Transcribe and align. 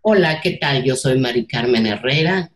Hola, 0.00 0.40
¿qué 0.40 0.58
tal? 0.60 0.84
Yo 0.84 0.96
soy 0.96 1.18
Mari 1.18 1.46
Carmen 1.46 1.86
Herrera. 1.86 2.52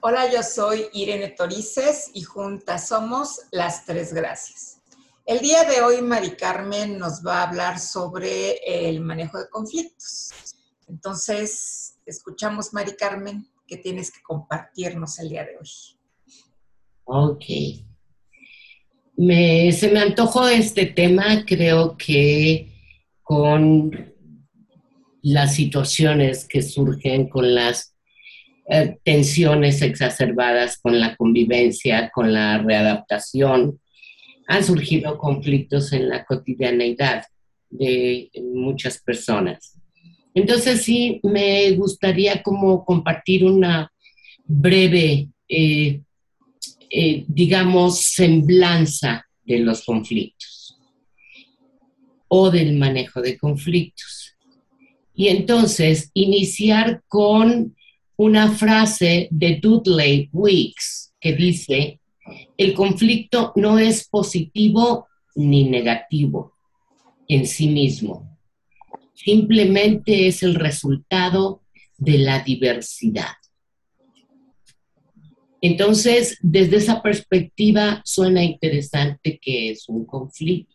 Hola, 0.00 0.30
yo 0.32 0.42
soy 0.42 0.86
Irene 0.92 1.28
Torices 1.28 2.10
y 2.14 2.22
juntas 2.22 2.88
somos 2.88 3.42
Las 3.52 3.86
Tres 3.86 4.12
Gracias. 4.12 4.80
El 5.26 5.40
día 5.40 5.64
de 5.64 5.80
hoy 5.80 6.02
Mari 6.02 6.32
Carmen 6.32 6.98
nos 6.98 7.24
va 7.24 7.40
a 7.40 7.48
hablar 7.48 7.78
sobre 7.78 8.56
el 8.66 9.00
manejo 9.00 9.38
de 9.38 9.48
conflictos. 9.48 10.30
Entonces, 10.88 11.96
escuchamos 12.06 12.74
Mari 12.74 12.96
Carmen, 12.96 13.48
que 13.66 13.78
tienes 13.78 14.10
que 14.10 14.22
compartirnos 14.22 15.18
el 15.18 15.30
día 15.30 15.44
de 15.44 15.56
hoy. 15.56 15.70
Ok. 17.04 17.44
se 19.16 19.90
me 19.92 20.00
antojó 20.00 20.48
este 20.48 20.86
tema, 20.86 21.44
creo 21.46 21.96
que 21.96 22.70
con 23.22 24.13
las 25.24 25.54
situaciones 25.54 26.46
que 26.46 26.60
surgen, 26.60 27.28
con 27.28 27.54
las 27.54 27.94
eh, 28.68 28.98
tensiones 29.02 29.80
exacerbadas, 29.80 30.78
con 30.78 31.00
la 31.00 31.16
convivencia, 31.16 32.10
con 32.14 32.32
la 32.32 32.58
readaptación, 32.58 33.80
han 34.46 34.62
surgido 34.62 35.16
conflictos 35.16 35.94
en 35.94 36.10
la 36.10 36.26
cotidianeidad 36.26 37.24
de 37.70 38.30
muchas 38.52 38.98
personas. 38.98 39.78
Entonces 40.34 40.82
sí, 40.82 41.20
me 41.22 41.70
gustaría 41.72 42.42
como 42.42 42.84
compartir 42.84 43.46
una 43.46 43.90
breve, 44.44 45.28
eh, 45.48 46.02
eh, 46.90 47.24
digamos, 47.26 48.00
semblanza 48.02 49.24
de 49.42 49.58
los 49.60 49.84
conflictos 49.86 50.78
o 52.28 52.50
del 52.50 52.74
manejo 52.74 53.22
de 53.22 53.38
conflictos. 53.38 54.23
Y 55.14 55.28
entonces 55.28 56.10
iniciar 56.12 57.02
con 57.08 57.76
una 58.16 58.52
frase 58.52 59.28
de 59.30 59.56
Dudley 59.60 60.28
Weeks 60.32 61.14
que 61.20 61.32
dice, 61.34 62.00
el 62.56 62.74
conflicto 62.74 63.52
no 63.56 63.78
es 63.78 64.08
positivo 64.08 65.06
ni 65.34 65.64
negativo 65.68 66.54
en 67.28 67.46
sí 67.46 67.68
mismo, 67.68 68.38
simplemente 69.14 70.26
es 70.26 70.42
el 70.42 70.54
resultado 70.54 71.62
de 71.96 72.18
la 72.18 72.40
diversidad. 72.40 73.32
Entonces, 75.60 76.36
desde 76.42 76.76
esa 76.76 77.00
perspectiva, 77.00 78.02
suena 78.04 78.44
interesante 78.44 79.38
que 79.40 79.70
es 79.70 79.88
un 79.88 80.04
conflicto. 80.04 80.74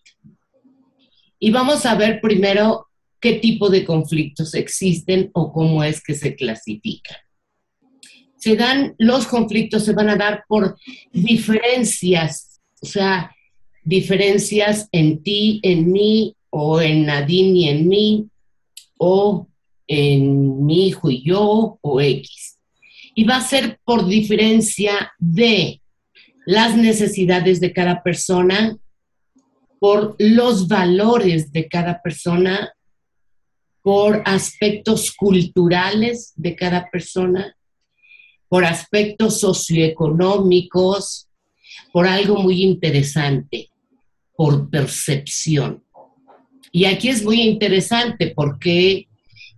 Y 1.38 1.52
vamos 1.52 1.86
a 1.86 1.94
ver 1.94 2.20
primero 2.20 2.89
qué 3.20 3.34
tipo 3.34 3.70
de 3.70 3.86
conflictos 3.86 4.54
existen 4.54 5.30
o 5.33 5.52
cómo 5.52 5.83
es 5.83 6.02
que 6.02 6.16
se 6.16 6.36
clasifican. 6.36 7.17
Se 8.38 8.55
dan, 8.55 8.95
los 8.98 9.27
conflictos 9.27 9.83
se 9.83 9.93
van 9.93 10.10
a 10.10 10.16
dar 10.16 10.45
por 10.48 10.77
diferencias, 11.11 12.61
o 12.82 12.86
sea, 12.86 13.36
diferencias 13.83 14.88
en 14.92 15.21
ti, 15.23 15.60
en 15.64 15.92
mí, 15.92 16.36
o 16.49 16.82
en 16.82 17.05
Nadine 17.05 17.60
y 17.60 17.70
en 17.70 17.88
mí, 17.88 18.27
o 18.98 19.48
en 19.88 20.66
mi 20.66 20.88
hijo 20.88 21.10
y 21.10 21.23
yo, 21.23 21.77
o 21.82 22.02
X. 22.02 22.58
Y 23.16 23.23
va 23.23 23.38
a 23.38 23.42
ser 23.42 23.80
por 23.83 24.08
diferencia 24.08 25.11
de 25.17 25.82
las 26.45 26.76
necesidades 26.76 27.60
de 27.60 27.73
cada 27.73 28.02
persona, 28.02 28.77
por 29.80 30.16
los 30.20 30.67
valores 30.67 31.52
de 31.52 31.67
cada 31.67 32.02
persona, 32.02 32.73
por 33.82 34.22
aspectos 34.26 35.12
culturales 35.12 36.34
de 36.36 36.56
cada 36.56 36.90
persona, 36.90 37.56
por 38.48 38.66
aspectos 38.66 39.40
socioeconómicos, 39.40 41.28
por 41.92 42.08
algo 42.08 42.42
muy 42.42 42.64
interesante, 42.64 43.70
por 44.36 44.70
percepción. 44.70 45.84
Y 46.72 46.86
aquí 46.86 47.10
es 47.10 47.23
muy 47.23 47.42
interesante 47.42 48.34
porque 48.36 49.08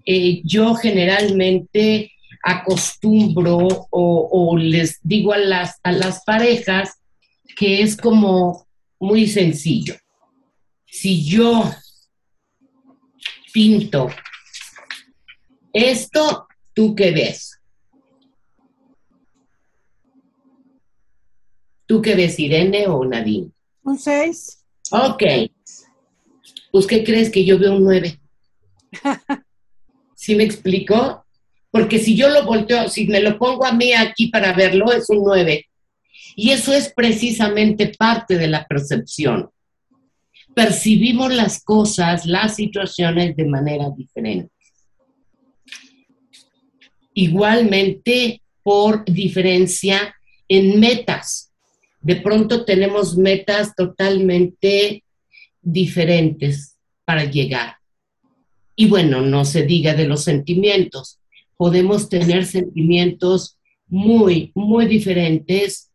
eh, 0.05 0.41
yo 0.43 0.75
generalmente 0.75 2.11
acostumbro 2.43 3.87
o, 3.91 4.57
les 4.57 4.99
digo 5.03 5.33
a 5.33 5.37
las, 5.37 5.79
a 5.83 5.91
las 5.91 6.23
parejas 6.23 6.97
que 7.55 7.81
es 7.81 7.95
como 7.95 8.65
muy 8.99 9.27
sencillo. 9.27 9.95
Si 10.85 11.23
yo 11.23 11.71
pinto 13.51 14.09
esto, 15.73 16.47
¿tú 16.73 16.95
qué 16.95 17.11
ves? 17.11 17.59
¿Tú 21.85 22.01
qué 22.01 22.15
ves, 22.15 22.39
Irene 22.39 22.87
o 22.87 23.03
Nadine? 23.05 23.51
Un 23.83 23.97
6. 23.97 24.65
Ok. 24.91 25.23
Pues, 26.71 26.87
¿qué 26.87 27.03
crees 27.03 27.29
que 27.29 27.45
yo 27.45 27.59
veo 27.59 27.75
un 27.75 27.83
9? 27.83 28.19
¿Sí 30.15 30.35
me 30.35 30.43
explico? 30.43 31.25
Porque 31.69 31.99
si 31.99 32.15
yo 32.15 32.29
lo 32.29 32.45
volteo, 32.45 32.89
si 32.89 33.07
me 33.07 33.21
lo 33.21 33.37
pongo 33.37 33.65
a 33.65 33.73
mí 33.73 33.93
aquí 33.93 34.27
para 34.27 34.53
verlo, 34.53 34.91
es 34.91 35.09
un 35.09 35.23
9. 35.23 35.67
Y 36.35 36.51
eso 36.51 36.73
es 36.73 36.93
precisamente 36.93 37.93
parte 37.97 38.37
de 38.37 38.47
la 38.47 38.65
percepción. 38.67 39.49
Percibimos 40.55 41.33
las 41.33 41.63
cosas, 41.63 42.25
las 42.25 42.55
situaciones 42.55 43.35
de 43.35 43.45
manera 43.45 43.89
diferente. 43.95 44.51
Igualmente, 47.13 48.41
por 48.63 49.05
diferencia 49.05 50.15
en 50.47 50.79
metas. 50.79 51.51
De 52.01 52.15
pronto 52.15 52.65
tenemos 52.65 53.17
metas 53.17 53.75
totalmente 53.75 55.03
diferentes 55.61 56.77
para 57.05 57.25
llegar. 57.25 57.75
Y 58.75 58.87
bueno, 58.87 59.21
no 59.21 59.45
se 59.45 59.63
diga 59.63 59.93
de 59.93 60.07
los 60.07 60.23
sentimientos. 60.23 61.19
Podemos 61.57 62.09
tener 62.09 62.45
sentimientos 62.45 63.57
muy, 63.87 64.51
muy 64.55 64.87
diferentes 64.87 65.91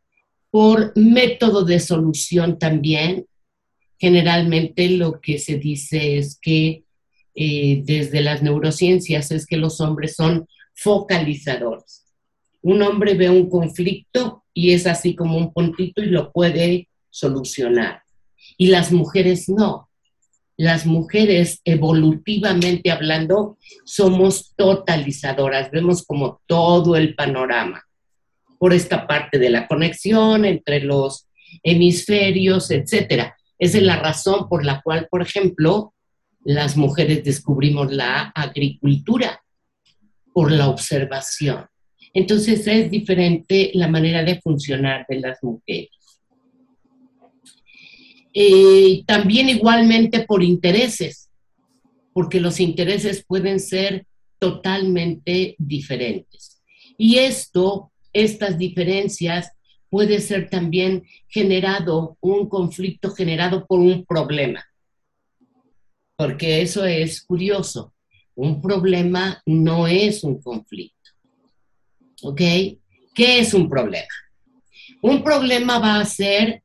por 0.51 0.93
método 0.97 1.65
de 1.65 1.81
solución 1.81 2.59
también. 2.59 3.27
Generalmente 3.99 4.91
lo 4.91 5.21
que 5.21 5.39
se 5.39 5.57
dice 5.57 6.19
es 6.19 6.39
que 6.41 6.85
eh, 7.35 7.83
desde 7.85 8.21
las 8.23 8.43
neurociencias 8.43 9.31
es 9.31 9.47
que 9.47 9.57
los 9.57 9.81
hombres 9.81 10.15
son 10.15 10.47
focalizadores. 10.75 12.05
Un 12.63 12.83
hombre 12.83 13.15
ve 13.15 13.29
un 13.29 13.49
conflicto 13.49 14.45
y 14.53 14.73
es 14.73 14.87
así 14.87 15.15
como 15.15 15.37
un 15.39 15.53
puntito 15.53 16.03
y 16.03 16.07
lo 16.07 16.33
puede 16.33 16.89
solucionar. 17.11 18.03
Y 18.57 18.69
las 18.69 18.93
mujeres 18.93 19.49
no. 19.49 19.89
Las 20.59 20.87
mujeres, 20.87 21.61
evolutivamente 21.65 22.91
hablando, 22.91 23.59
somos 23.85 24.55
totalizadoras, 24.57 25.71
vemos 25.71 26.03
como 26.05 26.41
todo 26.47 26.97
el 26.97 27.15
panorama 27.15 27.87
por 28.59 28.73
esta 28.73 29.07
parte 29.07 29.39
de 29.39 29.51
la 29.51 29.67
conexión 29.67 30.45
entre 30.45 30.81
los 30.81 31.29
hemisferios, 31.63 32.71
etcétera. 32.71 33.36
Esa 33.59 33.79
es 33.79 33.85
la 33.85 33.97
razón 33.97 34.49
por 34.49 34.65
la 34.65 34.83
cual, 34.83 35.09
por 35.11 35.23
ejemplo, 35.23 35.95
las 36.45 36.77
mujeres 36.77 37.25
descubrimos 37.25 37.93
la 37.93 38.33
agricultura 38.35 39.43
por 40.33 40.53
la 40.53 40.69
observación. 40.69 41.67
Entonces 42.13 42.67
es 42.67 42.91
diferente 42.91 43.71
la 43.75 43.89
manera 43.89 44.23
de 44.23 44.41
funcionar 44.41 45.05
de 45.09 45.21
las 45.21 45.43
mujeres. 45.43 45.91
Eh, 48.33 49.03
también 49.07 49.49
igualmente 49.49 50.25
por 50.25 50.43
intereses, 50.43 51.31
porque 52.13 52.39
los 52.39 52.61
intereses 52.61 53.25
pueden 53.27 53.61
ser 53.61 54.07
totalmente 54.39 55.57
diferentes. 55.59 56.63
Y 56.99 57.17
esto, 57.17 57.93
estas 58.13 58.59
diferencias, 58.59 59.53
puede 59.91 60.21
ser 60.21 60.49
también 60.51 61.05
generado, 61.29 62.17
un 62.21 62.49
conflicto 62.49 63.11
generado 63.11 63.67
por 63.67 63.81
un 63.81 64.05
problema. 64.05 64.65
Porque 66.17 66.63
eso 66.63 66.85
es 66.85 67.23
curioso. 67.23 67.93
Un 68.35 68.61
problema 68.61 69.43
no 69.47 69.87
es 69.87 70.25
un 70.25 70.41
conflicto. 70.41 71.11
¿Ok? 72.23 72.41
¿Qué 73.15 73.39
es 73.41 73.55
un 73.55 73.69
problema? 73.69 74.07
Un 75.03 75.23
problema 75.23 75.79
va 75.79 76.01
a 76.01 76.05
ser 76.05 76.63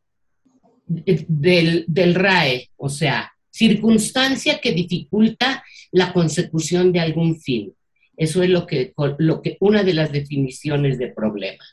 del, 0.85 1.85
del 1.87 2.15
RAE, 2.15 2.69
o 2.75 2.89
sea, 2.89 3.31
circunstancia 3.49 4.59
que 4.59 4.71
dificulta 4.71 5.63
la 5.91 6.11
consecución 6.13 6.91
de 6.91 6.99
algún 6.99 7.39
fin. 7.39 7.73
Eso 8.17 8.43
es 8.43 8.49
lo 8.49 8.65
que, 8.65 8.93
lo 9.17 9.41
que 9.41 9.57
una 9.59 9.83
de 9.83 9.93
las 9.93 10.11
definiciones 10.11 10.97
de 10.97 11.07
problema. 11.07 11.63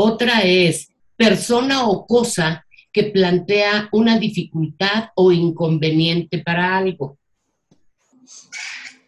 Otra 0.00 0.42
es 0.42 0.94
persona 1.16 1.88
o 1.88 2.06
cosa 2.06 2.64
que 2.92 3.10
plantea 3.10 3.88
una 3.90 4.16
dificultad 4.16 5.08
o 5.16 5.32
inconveniente 5.32 6.38
para 6.38 6.78
algo. 6.78 7.18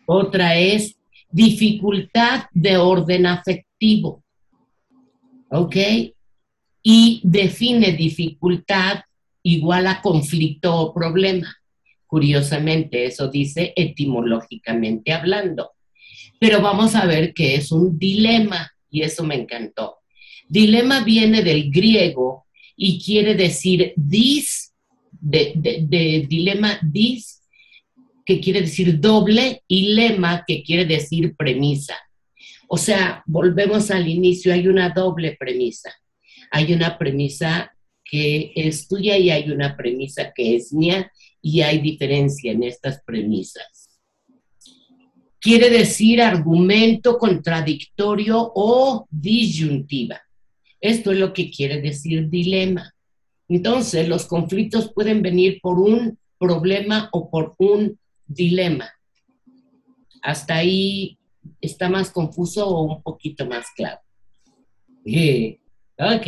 Otra 0.05 0.57
es 0.57 0.97
dificultad 1.31 2.47
de 2.51 2.77
orden 2.77 3.27
afectivo. 3.27 4.25
¿Ok? 5.51 5.77
Y 6.83 7.21
define 7.23 7.93
dificultad 7.93 9.03
igual 9.45 9.87
a 9.87 10.03
conflicto 10.03 10.75
o 10.75 10.93
problema. 10.93 11.55
Curiosamente, 12.05 13.05
eso 13.05 13.29
dice 13.29 13.73
etimológicamente 13.77 15.13
hablando. 15.13 15.71
Pero 16.41 16.61
vamos 16.61 16.97
a 16.97 17.07
ver 17.07 17.33
que 17.33 17.55
es 17.55 17.71
un 17.71 17.97
dilema 17.97 18.73
y 18.91 19.03
eso 19.03 19.23
me 19.23 19.37
encantó. 19.37 20.00
Dilema 20.51 21.05
viene 21.05 21.45
del 21.45 21.71
griego 21.71 22.47
y 22.77 23.01
quiere 23.01 23.37
decir 23.37 23.93
dis, 23.95 24.75
de, 25.13 26.27
dilema 26.29 26.81
dis, 26.83 27.43
que 28.27 28.41
quiere 28.41 28.63
decir 28.63 28.99
doble, 28.99 29.63
y 29.69 29.95
lema, 29.95 30.43
que 30.45 30.65
quiere 30.65 30.87
decir 30.87 31.37
premisa. 31.37 31.97
O 32.67 32.77
sea, 32.77 33.23
volvemos 33.27 33.93
al 33.93 34.09
inicio, 34.09 34.53
hay 34.53 34.67
una 34.67 34.91
doble 34.91 35.37
premisa. 35.39 35.93
Hay 36.51 36.73
una 36.73 36.99
premisa 36.99 37.73
que 38.05 38.51
es 38.57 38.89
tuya 38.89 39.17
y 39.19 39.31
hay 39.31 39.53
una 39.53 39.77
premisa 39.77 40.33
que 40.35 40.57
es 40.57 40.73
mía 40.73 41.13
y 41.41 41.61
hay 41.61 41.79
diferencia 41.79 42.51
en 42.51 42.65
estas 42.65 43.01
premisas. 43.05 44.01
Quiere 45.39 45.71
decir 45.71 46.21
argumento 46.21 47.19
contradictorio 47.19 48.51
o 48.53 49.07
disyuntiva. 49.09 50.21
Esto 50.81 51.13
es 51.13 51.19
lo 51.19 51.33
que 51.33 51.51
quiere 51.51 51.81
decir 51.81 52.29
dilema. 52.29 52.95
Entonces, 53.49 54.09
los 54.09 54.27
conflictos 54.27 54.93
pueden 54.93 55.23
venir 55.23 55.61
por 55.61 55.79
un 55.79 56.19
problema 56.39 57.09
o 57.13 57.31
por 57.31 57.55
un 57.59 57.99
dilema. 58.27 58.91
Hasta 60.23 60.57
ahí 60.57 61.19
está 61.61 61.89
más 61.89 62.11
confuso 62.11 62.67
o 62.69 62.83
un 62.83 63.03
poquito 63.03 63.47
más 63.47 63.67
claro. 63.77 64.01
ok. 65.99 66.27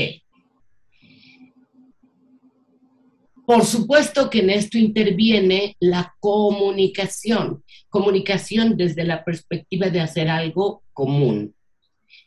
Por 3.47 3.65
supuesto 3.65 4.31
que 4.31 4.39
en 4.39 4.51
esto 4.51 4.79
interviene 4.79 5.77
la 5.81 6.15
comunicación, 6.21 7.65
comunicación 7.89 8.77
desde 8.77 9.05
la 9.05 9.25
perspectiva 9.25 9.91
de 9.91 10.01
hacer 10.01 10.29
algo 10.29 10.83
común. 10.93 11.55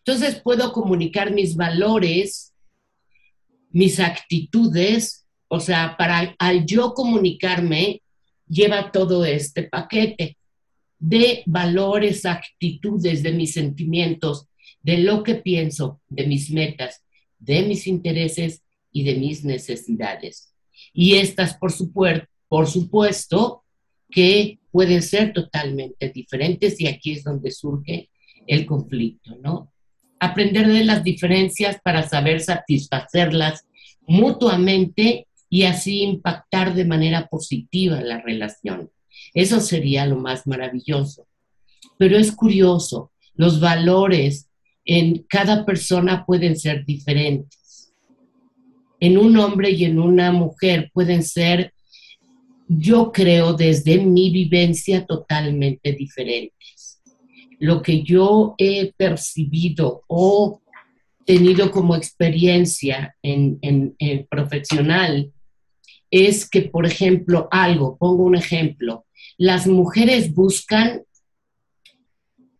Entonces 0.05 0.39
puedo 0.39 0.71
comunicar 0.71 1.33
mis 1.33 1.55
valores, 1.55 2.53
mis 3.71 3.99
actitudes, 3.99 5.25
o 5.47 5.59
sea, 5.59 5.95
para 5.97 6.35
al 6.37 6.65
yo 6.67 6.93
comunicarme 6.93 8.03
lleva 8.47 8.91
todo 8.91 9.25
este 9.25 9.63
paquete 9.63 10.37
de 10.99 11.41
valores, 11.47 12.27
actitudes, 12.27 13.23
de 13.23 13.31
mis 13.31 13.53
sentimientos, 13.53 14.47
de 14.83 14.99
lo 14.99 15.23
que 15.23 15.35
pienso, 15.35 16.01
de 16.07 16.27
mis 16.27 16.51
metas, 16.51 17.03
de 17.39 17.63
mis 17.63 17.87
intereses 17.87 18.61
y 18.91 19.03
de 19.03 19.15
mis 19.15 19.43
necesidades. 19.43 20.53
Y 20.93 21.15
estas, 21.15 21.57
por, 21.57 21.73
por 22.47 22.67
supuesto, 22.67 23.63
que 24.11 24.59
pueden 24.71 25.01
ser 25.01 25.33
totalmente 25.33 26.09
diferentes 26.09 26.79
y 26.79 26.85
aquí 26.85 27.13
es 27.13 27.23
donde 27.23 27.49
surge 27.49 28.11
el 28.45 28.67
conflicto, 28.67 29.35
¿no? 29.41 29.71
Aprender 30.25 30.67
de 30.67 30.83
las 30.83 31.03
diferencias 31.03 31.79
para 31.83 32.07
saber 32.07 32.41
satisfacerlas 32.41 33.65
mutuamente 34.07 35.27
y 35.49 35.63
así 35.63 36.01
impactar 36.01 36.73
de 36.73 36.85
manera 36.85 37.27
positiva 37.27 38.01
la 38.01 38.21
relación. 38.21 38.89
Eso 39.33 39.59
sería 39.59 40.05
lo 40.05 40.17
más 40.17 40.47
maravilloso. 40.47 41.27
Pero 41.97 42.17
es 42.17 42.31
curioso, 42.31 43.11
los 43.35 43.59
valores 43.59 44.49
en 44.85 45.23
cada 45.29 45.65
persona 45.65 46.25
pueden 46.25 46.57
ser 46.57 46.85
diferentes 46.85 47.65
en 48.99 49.17
un 49.17 49.37
hombre 49.37 49.71
y 49.71 49.85
en 49.85 49.99
una 49.99 50.31
mujer 50.31 50.89
pueden 50.93 51.23
ser, 51.23 51.73
yo 52.67 53.11
creo, 53.11 53.53
desde 53.53 53.99
mi 53.99 54.31
vivencia 54.31 55.05
totalmente 55.05 55.93
diferentes. 55.93 56.54
Lo 57.59 57.81
que 57.81 58.03
yo 58.03 58.55
he 58.57 58.93
percibido 58.93 60.03
o 60.07 60.61
tenido 61.25 61.71
como 61.71 61.95
experiencia 61.95 63.15
en, 63.21 63.95
profesional 64.29 65.31
es 66.11 66.49
que, 66.49 66.61
por 66.61 66.85
ejemplo, 66.85 67.47
algo, 67.51 67.97
pongo 67.97 68.23
un 68.23 68.35
ejemplo, 68.35 69.05
las 69.37 69.67
mujeres 69.67 70.33
buscan 70.33 71.03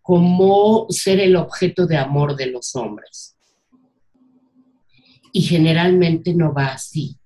como 0.01 0.87
ser 0.89 1.19
el 1.19 1.35
objeto 1.35 1.85
de 1.85 1.97
amor 1.97 2.35
de 2.35 2.47
los 2.47 2.75
hombres 2.75 3.35
y 5.31 5.41
generalmente 5.41 6.33
no 6.33 6.53
va 6.53 6.67
así. 6.67 7.17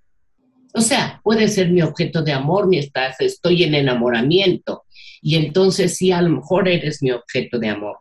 O 0.74 0.82
sea, 0.82 1.20
puede 1.24 1.48
ser 1.48 1.72
mi 1.72 1.82
objeto 1.82 2.22
de 2.22 2.32
amor 2.32 2.68
mientras 2.68 3.20
estoy 3.22 3.64
en 3.64 3.76
enamoramiento 3.76 4.84
y 5.22 5.36
entonces 5.36 5.98
sí, 5.98 6.12
a 6.12 6.22
lo 6.22 6.30
mejor 6.30 6.68
eres 6.68 7.02
mi 7.02 7.12
objeto 7.12 7.60
de 7.60 7.70
amor. 7.70 7.98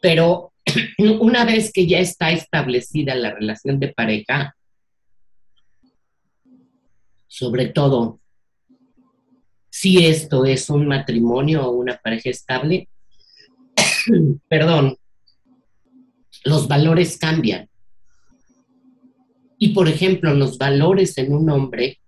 Pero 0.00 0.52
una 1.20 1.44
vez 1.44 1.72
que 1.72 1.86
ya 1.86 1.98
está 1.98 2.30
establecida 2.30 3.14
la 3.14 3.32
relación 3.32 3.78
de 3.80 3.88
pareja, 3.88 4.56
sobre 7.26 7.66
todo 7.66 8.20
si 9.70 10.06
esto 10.06 10.44
es 10.44 10.70
un 10.70 10.86
matrimonio 10.86 11.66
o 11.66 11.72
una 11.72 11.96
pareja 11.96 12.30
estable, 12.30 12.88
perdón, 14.48 14.96
los 16.44 16.68
valores 16.68 17.18
cambian. 17.18 17.68
Y, 19.58 19.70
por 19.70 19.88
ejemplo, 19.88 20.32
los 20.34 20.58
valores 20.58 21.16
en 21.18 21.32
un 21.32 21.50
hombre, 21.50 22.00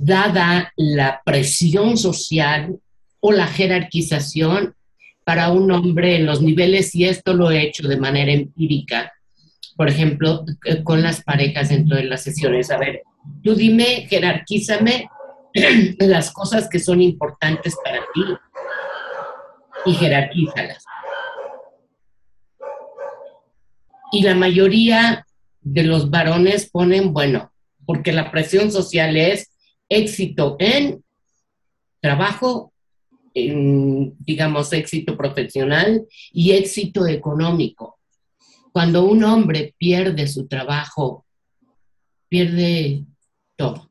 dada 0.00 0.72
la 0.76 1.20
presión 1.24 1.98
social 1.98 2.78
o 3.20 3.32
la 3.32 3.46
jerarquización 3.46 4.74
para 5.24 5.50
un 5.50 5.70
hombre 5.70 6.16
en 6.16 6.26
los 6.26 6.40
niveles, 6.40 6.94
y 6.94 7.04
esto 7.04 7.34
lo 7.34 7.50
he 7.50 7.62
hecho 7.62 7.86
de 7.86 7.98
manera 7.98 8.32
empírica, 8.32 9.12
por 9.76 9.88
ejemplo, 9.88 10.44
eh, 10.64 10.82
con 10.82 11.02
las 11.02 11.22
parejas 11.22 11.68
dentro 11.68 11.96
de 11.96 12.04
las 12.04 12.22
sesiones. 12.22 12.70
A 12.70 12.78
ver, 12.78 13.02
tú 13.44 13.54
dime, 13.54 14.06
jerarquízame 14.08 15.08
las 15.98 16.32
cosas 16.32 16.68
que 16.68 16.78
son 16.78 17.02
importantes 17.02 17.76
para 17.84 17.98
ti 18.14 18.22
y 19.84 19.94
jerarquízalas. 19.94 20.82
Y 24.12 24.22
la 24.22 24.34
mayoría 24.34 25.26
de 25.60 25.82
los 25.82 26.10
varones 26.10 26.70
ponen, 26.70 27.12
bueno, 27.12 27.52
porque 27.84 28.12
la 28.12 28.30
presión 28.30 28.72
social 28.72 29.16
es 29.16 29.50
éxito 29.90 30.56
en 30.58 31.04
trabajo, 32.00 32.72
digamos, 33.34 34.72
éxito 34.72 35.16
profesional 35.16 36.06
y 36.32 36.52
éxito 36.52 37.06
económico. 37.06 37.98
Cuando 38.72 39.04
un 39.04 39.24
hombre 39.24 39.74
pierde 39.76 40.26
su 40.28 40.46
trabajo, 40.46 41.26
pierde 42.28 43.04
todo. 43.56 43.90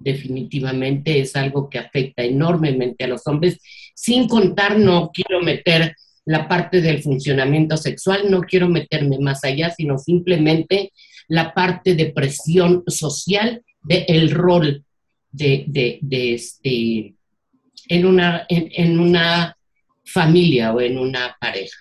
Definitivamente 0.00 1.20
es 1.20 1.34
algo 1.36 1.70
que 1.70 1.78
afecta 1.78 2.22
enormemente 2.24 3.04
a 3.04 3.08
los 3.08 3.26
hombres, 3.26 3.58
sin 3.94 4.28
contar, 4.28 4.78
no 4.78 5.10
quiero 5.12 5.40
meter 5.40 5.94
la 6.26 6.48
parte 6.48 6.80
del 6.80 7.02
funcionamiento 7.02 7.76
sexual, 7.76 8.30
no 8.30 8.40
quiero 8.40 8.68
meterme 8.68 9.18
más 9.18 9.44
allá, 9.44 9.70
sino 9.70 9.98
simplemente 9.98 10.92
la 11.28 11.54
parte 11.54 11.94
de 11.94 12.12
presión 12.12 12.82
social 12.86 13.62
del 13.82 14.30
rol 14.30 14.84
de, 15.34 16.00
este, 16.10 17.14
en, 17.88 18.06
una, 18.06 18.46
en, 18.48 18.98
una 18.98 19.56
familia 20.04 20.72
o 20.72 20.80
en 20.80 20.98
una 20.98 21.36
pareja. 21.40 21.78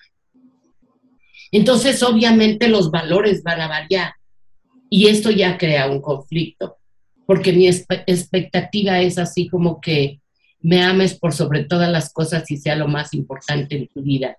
Entonces, 1.51 2.01
obviamente, 2.01 2.67
los 2.67 2.89
valores 2.89 3.43
van 3.43 3.61
a 3.61 3.67
variar 3.67 4.13
y 4.89 5.07
esto 5.07 5.29
ya 5.29 5.57
crea 5.57 5.89
un 5.89 6.01
conflicto, 6.01 6.77
porque 7.27 7.53
mi 7.53 7.67
expectativa 7.67 8.99
es 9.01 9.17
así 9.17 9.47
como 9.47 9.79
que 9.79 10.19
me 10.61 10.81
ames 10.81 11.13
por 11.13 11.33
sobre 11.33 11.65
todas 11.65 11.91
las 11.91 12.11
cosas 12.11 12.49
y 12.49 12.57
sea 12.57 12.75
lo 12.75 12.87
más 12.87 13.13
importante 13.13 13.75
en 13.75 13.87
tu 13.87 14.01
vida. 14.01 14.37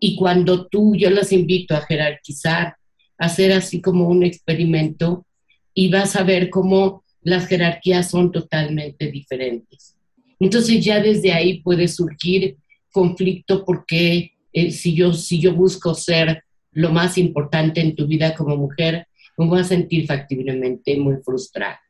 Y 0.00 0.16
cuando 0.16 0.66
tú, 0.66 0.96
yo 0.96 1.10
los 1.10 1.30
invito 1.30 1.76
a 1.76 1.82
jerarquizar, 1.82 2.76
hacer 3.18 3.52
así 3.52 3.80
como 3.80 4.08
un 4.08 4.24
experimento 4.24 5.26
y 5.74 5.90
vas 5.90 6.16
a 6.16 6.24
ver 6.24 6.50
cómo 6.50 7.04
las 7.22 7.46
jerarquías 7.46 8.10
son 8.10 8.32
totalmente 8.32 9.10
diferentes. 9.10 9.96
Entonces 10.38 10.84
ya 10.84 11.00
desde 11.00 11.32
ahí 11.32 11.60
puede 11.60 11.86
surgir 11.88 12.56
conflicto 12.90 13.64
porque 13.64 14.32
eh, 14.52 14.70
si, 14.70 14.94
yo, 14.94 15.12
si 15.12 15.40
yo 15.40 15.54
busco 15.54 15.94
ser 15.94 16.44
lo 16.72 16.90
más 16.92 17.18
importante 17.18 17.80
en 17.80 17.94
tu 17.94 18.06
vida 18.06 18.34
como 18.34 18.56
mujer, 18.56 19.06
me 19.36 19.46
voy 19.46 19.60
a 19.60 19.64
sentir 19.64 20.06
factiblemente 20.06 20.96
muy 20.96 21.16
frustrada. 21.24 21.80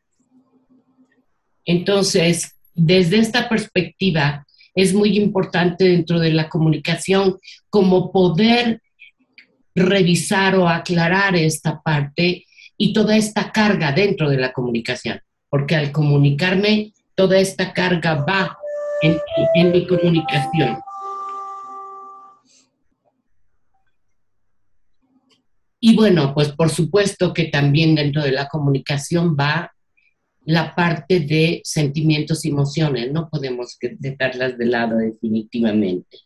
Entonces, 1.65 2.57
desde 2.75 3.19
esta 3.19 3.49
perspectiva, 3.49 4.47
es 4.75 4.95
muy 4.95 5.19
importante 5.19 5.85
dentro 5.85 6.19
de 6.19 6.33
la 6.33 6.49
comunicación 6.49 7.39
como 7.69 8.13
poder 8.13 8.81
revisar 9.75 10.57
o 10.57 10.69
aclarar 10.69 11.37
esta 11.37 11.81
parte 11.81 12.47
y 12.83 12.95
toda 12.95 13.15
esta 13.15 13.53
carga 13.53 13.93
dentro 13.93 14.31
de 14.31 14.39
la 14.39 14.55
comunicación, 14.55 15.21
porque 15.51 15.77
al 15.77 15.93
comunicarme, 15.93 16.95
toda 17.15 17.39
esta 17.39 17.75
carga 17.75 18.25
va 18.25 18.57
en, 19.03 19.71
mi 19.71 19.87
comunicación. 19.87 20.79
Y 25.79 25.95
bueno, 25.95 26.33
pues 26.33 26.53
por 26.53 26.71
supuesto 26.71 27.35
que 27.35 27.45
también 27.49 27.95
dentro 27.95 28.23
de 28.23 28.33
la 28.33 28.49
comunicación 28.49 29.37
va 29.39 29.71
la 30.47 30.75
parte 30.75 31.21
de 31.21 31.61
sentimientos 31.63 32.47
y 32.47 32.49
emociones, 32.49 33.13
no 33.13 33.29
podemos 33.29 33.77
dejarlas 33.99 34.57
de 34.57 34.65
lado 34.65 34.97
definitivamente. 34.97 36.17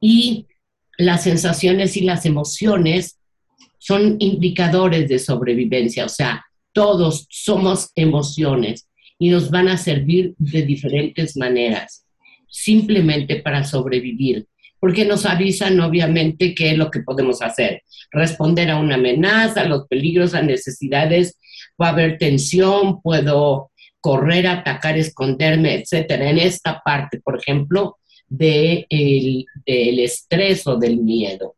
Y 0.00 0.46
las 0.98 1.24
sensaciones 1.24 1.96
y 1.96 2.02
las 2.02 2.26
emociones 2.26 3.18
son 3.82 4.16
indicadores 4.20 5.08
de 5.08 5.18
sobrevivencia, 5.18 6.04
o 6.04 6.08
sea, 6.08 6.44
todos 6.72 7.26
somos 7.30 7.90
emociones 7.96 8.88
y 9.18 9.28
nos 9.28 9.50
van 9.50 9.66
a 9.66 9.76
servir 9.76 10.34
de 10.38 10.62
diferentes 10.62 11.36
maneras, 11.36 12.06
simplemente 12.48 13.36
para 13.36 13.64
sobrevivir 13.64 14.46
porque 14.82 15.04
nos 15.04 15.26
avisan 15.26 15.78
obviamente 15.78 16.56
qué 16.56 16.72
es 16.72 16.76
lo 16.76 16.90
que 16.90 17.02
podemos 17.02 17.40
hacer. 17.40 17.84
Responder 18.10 18.68
a 18.68 18.80
una 18.80 18.96
amenaza, 18.96 19.60
a 19.60 19.68
los 19.68 19.86
peligros, 19.86 20.34
a 20.34 20.42
necesidades, 20.42 21.38
va 21.80 21.86
a 21.86 21.90
haber 21.90 22.18
tensión, 22.18 23.00
puedo 23.00 23.70
correr, 24.00 24.48
atacar, 24.48 24.98
esconderme, 24.98 25.74
etcétera. 25.74 26.28
En 26.28 26.38
esta 26.38 26.82
parte, 26.84 27.20
por 27.20 27.38
ejemplo, 27.38 27.98
de 28.26 28.88
del 29.64 29.98
estrés 30.00 30.66
o 30.66 30.76
del 30.76 30.96
miedo. 30.96 31.54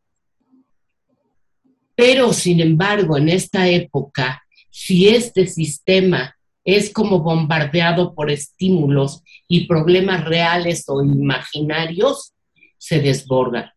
Pero, 1.95 2.33
sin 2.33 2.59
embargo, 2.59 3.17
en 3.17 3.29
esta 3.29 3.67
época, 3.67 4.43
si 4.69 5.07
este 5.07 5.47
sistema 5.47 6.35
es 6.63 6.91
como 6.91 7.19
bombardeado 7.19 8.13
por 8.13 8.29
estímulos 8.29 9.23
y 9.47 9.67
problemas 9.67 10.25
reales 10.25 10.83
o 10.87 11.01
imaginarios, 11.03 12.33
se 12.77 12.99
desborda. 12.99 13.73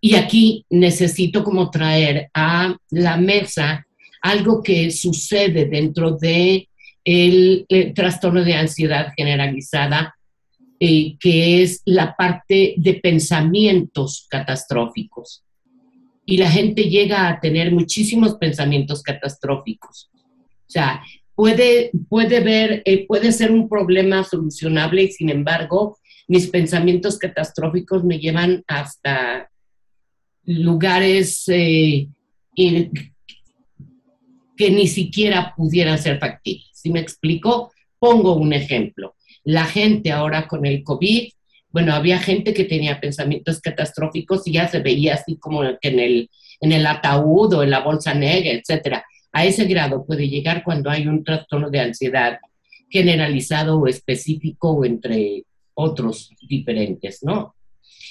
Y 0.00 0.14
aquí 0.14 0.64
necesito 0.70 1.44
como 1.44 1.70
traer 1.70 2.30
a 2.34 2.76
la 2.90 3.16
mesa 3.16 3.86
algo 4.20 4.62
que 4.62 4.90
sucede 4.90 5.66
dentro 5.66 6.12
de 6.12 6.68
el, 7.04 7.66
trastorno 7.94 8.44
de 8.44 8.54
ansiedad 8.54 9.12
generalizada, 9.16 10.16
eh, 10.80 11.16
que 11.18 11.62
es 11.62 11.82
la 11.84 12.14
parte 12.16 12.74
de 12.76 12.94
pensamientos 12.94 14.26
catastróficos. 14.30 15.44
Y 16.24 16.36
la 16.36 16.50
gente 16.50 16.84
llega 16.84 17.28
a 17.28 17.40
tener 17.40 17.72
muchísimos 17.72 18.34
pensamientos 18.36 19.02
catastróficos. 19.02 20.10
O 20.14 20.70
sea, 20.72 21.02
puede, 21.34 21.90
puede 22.08 22.40
ver, 22.40 22.82
eh, 22.84 23.06
puede 23.06 23.32
ser 23.32 23.50
un 23.50 23.68
problema 23.68 24.24
solucionable 24.24 25.02
y 25.02 25.08
sin 25.08 25.30
embargo 25.30 25.98
mis 26.28 26.46
pensamientos 26.46 27.18
catastróficos 27.18 28.04
me 28.04 28.18
llevan 28.18 28.64
hasta 28.66 29.50
lugares 30.44 31.44
eh, 31.48 32.08
que 34.56 34.70
ni 34.70 34.86
siquiera 34.86 35.54
pudieran 35.56 35.98
ser 35.98 36.18
factibles. 36.18 36.70
Si 36.72 36.90
me 36.90 37.00
explico, 37.00 37.72
pongo 37.98 38.34
un 38.34 38.52
ejemplo. 38.52 39.14
La 39.44 39.64
gente 39.64 40.12
ahora 40.12 40.48
con 40.48 40.66
el 40.66 40.82
COVID, 40.82 41.28
bueno, 41.72 41.94
había 41.94 42.18
gente 42.18 42.52
que 42.52 42.64
tenía 42.64 43.00
pensamientos 43.00 43.60
catastróficos 43.60 44.46
y 44.46 44.52
ya 44.52 44.68
se 44.68 44.80
veía 44.80 45.14
así 45.14 45.36
como 45.36 45.62
que 45.80 45.88
en 45.88 45.98
el, 45.98 46.30
en 46.60 46.86
ataúd 46.86 47.54
o 47.54 47.62
en 47.62 47.70
la 47.70 47.80
bolsa 47.80 48.14
negra, 48.14 48.52
etcétera. 48.52 49.04
A 49.32 49.46
ese 49.46 49.64
grado 49.64 50.04
puede 50.04 50.28
llegar 50.28 50.62
cuando 50.62 50.90
hay 50.90 51.06
un 51.06 51.24
trastorno 51.24 51.70
de 51.70 51.80
ansiedad 51.80 52.38
generalizado 52.90 53.78
o 53.78 53.86
específico 53.86 54.70
o 54.70 54.84
entre 54.84 55.44
otros 55.74 56.30
diferentes, 56.46 57.22
¿no? 57.22 57.54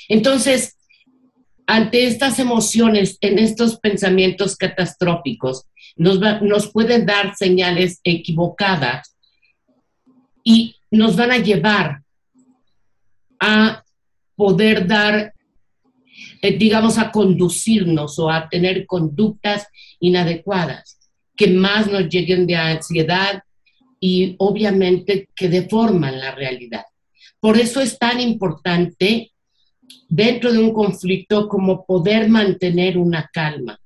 Entonces, 0.10 0.78
ante 1.68 2.08
estas 2.08 2.40
emociones, 2.40 3.18
en 3.22 3.38
estos 3.38 3.80
pensamientos 3.80 4.58
catastróficos, 4.58 5.68
nos, 5.96 6.20
nos 6.42 6.72
pueden 6.72 7.06
dar 7.06 7.36
señales 7.36 8.00
equivocadas 8.04 9.16
y 10.44 10.76
nos 10.90 11.16
van 11.16 11.32
a 11.32 11.38
llevar 11.38 12.02
a 13.42 13.84
poder 14.36 14.88
dar, 14.88 15.34
eh, 16.42 16.58
digamos, 16.58 16.98
a 16.98 17.12
conducirnos 17.12 18.18
o 18.20 18.30
a 18.30 18.48
tener 18.48 18.86
conductas 18.86 19.68
inadecuadas 20.00 21.00
que 21.36 21.48
más 21.48 21.92
nos 21.92 22.08
lleguen 22.08 22.46
de 22.46 22.56
ansiedad 22.56 23.44
y 24.00 24.36
obviamente 24.38 25.30
que 25.36 25.50
deforman 25.50 26.20
la 26.20 26.34
realidad. 26.36 26.86
Por 27.40 27.58
eso 27.58 27.82
es 27.82 27.98
tan 27.98 28.20
importante 28.20 29.32
dentro 30.08 30.52
de 30.52 30.60
un 30.60 30.72
conflicto 30.72 31.48
como 31.48 31.86
poder 31.86 32.30
mantener 32.30 32.98
una 32.98 33.30
calma, 33.34 33.80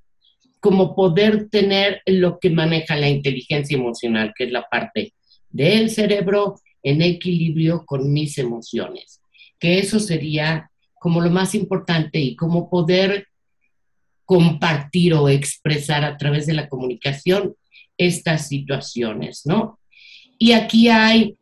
como 0.59 0.95
poder 0.95 1.49
tener 1.49 2.01
lo 2.05 2.39
que 2.39 2.49
maneja 2.49 2.95
la 2.95 3.09
inteligencia 3.09 3.77
emocional, 3.77 4.33
que 4.35 4.45
es 4.45 4.51
la 4.51 4.67
parte 4.67 5.13
del 5.49 5.89
cerebro 5.89 6.55
en 6.83 7.01
equilibrio 7.01 7.85
con 7.85 8.11
mis 8.11 8.37
emociones, 8.37 9.21
que 9.59 9.79
eso 9.79 9.99
sería 9.99 10.69
como 10.99 11.21
lo 11.21 11.29
más 11.29 11.55
importante 11.55 12.19
y 12.19 12.35
como 12.35 12.69
poder 12.69 13.27
compartir 14.25 15.13
o 15.13 15.29
expresar 15.29 16.03
a 16.03 16.17
través 16.17 16.47
de 16.47 16.53
la 16.53 16.67
comunicación 16.67 17.55
estas 17.97 18.47
situaciones, 18.47 19.45
¿no? 19.45 19.79
Y 20.37 20.51
aquí 20.51 20.89
hay 20.89 21.37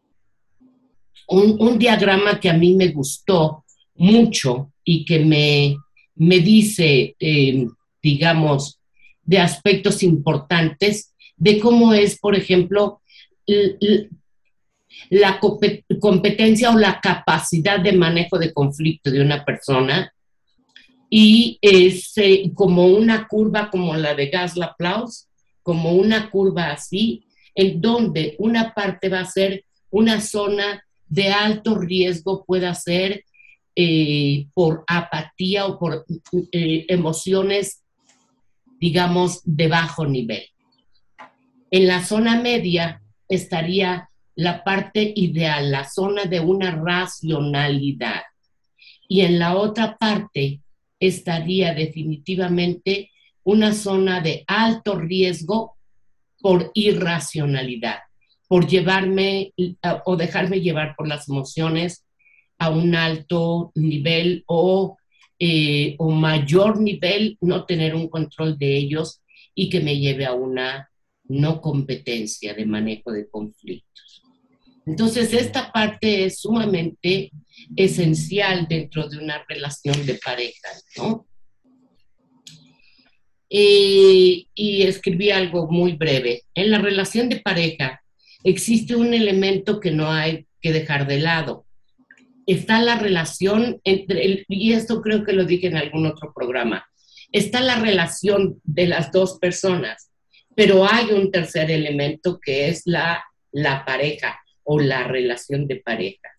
un, 1.28 1.80
diagrama 1.80 2.40
que 2.40 2.50
a 2.50 2.58
mí 2.58 2.76
me 2.76 2.90
gustó 2.90 3.64
mucho 3.96 4.72
y 4.84 5.06
que 5.06 5.20
me, 5.20 5.78
me 6.16 6.40
dice, 6.40 7.16
eh, 7.20 7.66
digamos, 8.02 8.80
de 9.24 9.40
aspectos 9.40 10.04
importantes 10.04 11.14
de 11.38 11.60
cómo 11.60 11.94
es, 11.94 12.20
por 12.20 12.36
ejemplo, 12.36 13.02
la 15.10 15.40
competencia 16.00 16.72
o 16.72 16.78
la 16.78 17.00
capacidad 17.00 17.80
de 17.80 17.94
manejo 17.94 18.38
de 18.38 18.54
conflicto 18.54 19.12
de 19.12 19.22
una 19.22 19.44
persona 19.44 20.12
y 21.10 21.60
es 21.62 22.16
como 22.56 22.88
una 22.88 23.28
curva 23.28 23.70
como 23.70 23.96
la 23.96 24.16
de 24.16 24.30
Gas 24.30 24.58
Laplace, 24.58 25.28
como 25.62 25.94
una 25.94 26.32
curva 26.32 26.72
así, 26.72 27.26
en 27.54 27.80
donde 27.80 28.36
una 28.40 28.74
parte 28.74 29.10
va 29.10 29.20
a 29.20 29.26
ser 29.26 29.64
una 29.92 30.20
zona 30.22 30.84
de 31.08 31.30
alto 31.30 31.76
riesgo 31.76 32.44
pueda 32.44 32.74
ser 32.74 33.24
eh, 33.76 34.48
por 34.56 34.84
apatía 34.88 35.68
o 35.68 35.78
por 35.78 36.04
eh, 36.52 36.86
emociones, 36.90 37.84
digamos, 38.80 39.42
de 39.44 39.68
bajo 39.68 40.08
nivel. 40.08 40.44
En 41.70 41.86
la 41.86 42.04
zona 42.04 42.42
media 42.42 43.02
estaría 43.30 44.10
la 44.36 44.64
parte 44.64 45.14
ideal, 45.16 45.72
la 45.72 45.90
zona 45.90 46.26
de 46.26 46.40
una 46.40 46.72
racionalidad. 46.72 48.22
Y 49.08 49.22
en 49.22 49.40
la 49.40 49.56
otra 49.56 49.98
parte 49.98 50.62
estaría 51.00 51.74
definitivamente 51.74 53.12
una 53.44 53.74
zona 53.74 54.22
de 54.22 54.44
alto 54.48 54.96
riesgo 54.96 55.78
por 56.40 56.72
irracionalidad 56.74 58.00
por 58.54 58.68
llevarme 58.68 59.52
o 60.06 60.16
dejarme 60.16 60.62
llevar 60.62 60.96
por 60.96 61.08
las 61.08 61.28
emociones 61.28 62.06
a 62.60 62.70
un 62.70 62.94
alto 62.94 63.72
nivel 63.74 64.44
o, 64.46 64.96
eh, 65.40 65.96
o 65.98 66.12
mayor 66.12 66.80
nivel, 66.80 67.36
no 67.42 67.66
tener 67.66 67.96
un 67.96 68.08
control 68.10 68.58
de 68.60 68.78
ellos 68.78 69.24
y 69.56 69.70
que 69.70 69.80
me 69.80 69.98
lleve 69.98 70.28
a 70.28 70.34
una 70.34 70.88
no 71.24 71.62
competencia 71.62 72.54
de 72.54 72.68
manejo 72.68 73.12
de 73.12 73.28
conflictos. 73.28 74.23
Entonces, 74.86 75.34
esta 75.34 75.72
parte 75.72 76.26
es 76.26 76.42
sumamente 76.42 77.32
esencial 77.76 78.68
dentro 78.68 79.08
de 79.08 79.18
una 79.18 79.44
relación 79.48 80.06
de 80.06 80.16
pareja, 80.16 80.70
¿no? 80.98 81.28
y 83.56 84.82
escribí 84.82 85.30
algo 85.30 85.70
muy 85.70 85.92
breve. 85.92 86.42
En 86.56 86.72
la 86.72 86.80
relación 86.80 87.30
de 87.30 87.40
pareja 87.40 88.04
existe 88.44 88.96
un 88.96 89.14
elemento 89.14 89.80
que 89.80 89.92
no 89.92 90.12
hay 90.12 90.48
que 90.60 90.72
dejar 90.72 91.08
de 91.08 91.20
lado. 91.20 91.66
Está 92.46 92.82
la 92.82 92.98
relación 92.98 93.80
entre, 93.84 94.46
y 94.48 94.74
esto 94.74 95.02
creo 95.02 95.24
que 95.24 95.34
lo 95.34 95.46
dije 95.46 95.68
en 95.68 95.78
algún 95.78 96.06
otro 96.06 96.34
programa, 96.34 96.86
está 97.32 97.62
la 97.62 97.80
relación 97.80 98.60
de 98.64 98.88
las 98.88 99.12
dos 99.12 99.40
personas, 99.40 100.10
pero 100.56 100.86
hay 100.86 101.12
un 101.12 101.32
tercer 101.32 101.72
elemento 101.72 102.40
que 102.44 102.68
es 102.68 102.82
la, 102.86 103.24
la 103.52 103.86
pareja 103.86 104.40
o 104.64 104.80
la 104.80 105.08
relación 105.08 105.68
de 105.68 105.78
pareja. 105.78 106.30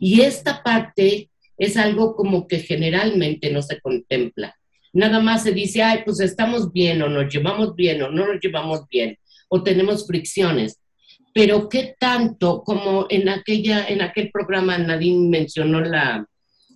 Y 0.00 0.20
esta 0.20 0.62
parte 0.62 1.30
es 1.58 1.76
algo 1.76 2.14
como 2.16 2.46
que 2.46 2.58
generalmente 2.60 3.50
no 3.50 3.62
se 3.62 3.80
contempla. 3.80 4.56
Nada 4.92 5.20
más 5.20 5.42
se 5.42 5.52
dice, 5.52 5.82
ay, 5.82 6.00
pues 6.04 6.20
estamos 6.20 6.72
bien 6.72 7.02
o 7.02 7.08
nos 7.08 7.32
llevamos 7.32 7.74
bien 7.74 8.02
o 8.02 8.10
no 8.10 8.26
nos 8.26 8.40
llevamos 8.40 8.86
bien 8.88 9.18
o 9.48 9.62
tenemos 9.62 10.06
fricciones. 10.06 10.78
Pero 11.34 11.68
qué 11.68 11.94
tanto, 11.98 12.62
como 12.62 13.06
en, 13.08 13.28
aquella, 13.28 13.86
en 13.86 14.02
aquel 14.02 14.30
programa 14.30 14.76
Nadine 14.76 15.28
mencionó 15.28 15.80
la, 15.80 16.26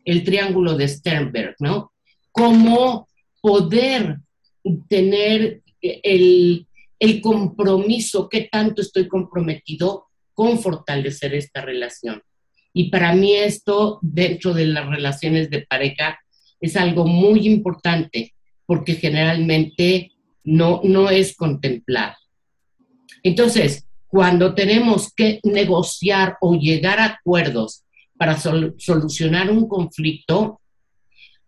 el 0.05 0.25
triángulo 0.25 0.77
de 0.77 0.89
Sternberg, 0.89 1.57
¿no? 1.59 1.93
Cómo 2.33 3.09
poder 3.43 4.19
tener 4.89 5.63
el, 5.81 6.67
el 6.99 7.21
compromiso, 7.21 8.29
qué 8.29 8.49
tanto 8.51 8.81
estoy 8.81 9.09
comprometido 9.09 10.06
con 10.37 10.61
fortalecer 10.61 11.35
esta 11.35 11.63
relación. 11.63 12.23
Y 12.75 12.91
para 12.91 13.15
mí 13.15 13.33
esto, 13.33 13.99
dentro 14.03 14.53
de 14.53 14.67
las 14.67 14.87
relaciones 14.87 15.49
de 15.49 15.63
pareja, 15.63 16.21
es 16.61 16.77
algo 16.77 17.07
muy 17.07 17.47
importante 17.47 18.35
porque 18.67 18.97
generalmente 18.97 20.13
no, 20.45 20.83
no 20.85 21.09
es 21.09 21.35
contemplado. 21.35 22.17
Entonces, 23.23 23.89
cuando 24.07 24.55
tenemos 24.55 25.11
que 25.15 25.41
negociar 25.43 26.37
o 26.43 26.55
llegar 26.55 26.99
a 26.99 27.07
acuerdos 27.07 27.85
para 28.19 28.39
solucionar 28.39 29.51
un 29.51 29.67
conflicto, 29.67 30.61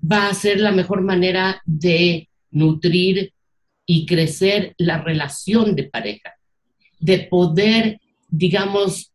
va 0.00 0.28
a 0.28 0.34
ser 0.34 0.60
la 0.60 0.72
mejor 0.72 1.02
manera 1.02 1.60
de 1.66 2.28
nutrir 2.50 3.34
y 3.86 4.06
crecer 4.06 4.74
la 4.78 5.00
relación 5.02 5.74
de 5.74 5.84
pareja, 5.84 6.34
de 7.00 7.20
poder, 7.20 8.00
digamos, 8.28 9.12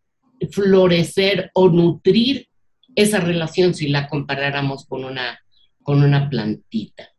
florecer 0.51 1.51
o 1.53 1.69
nutrir 1.69 2.47
esa 2.95 3.19
relación 3.19 3.73
si 3.73 3.87
la 3.87 4.07
comparáramos 4.07 4.85
con 4.85 5.03
una, 5.05 5.39
con 5.81 6.03
una 6.03 6.29
plantita. 6.29 7.09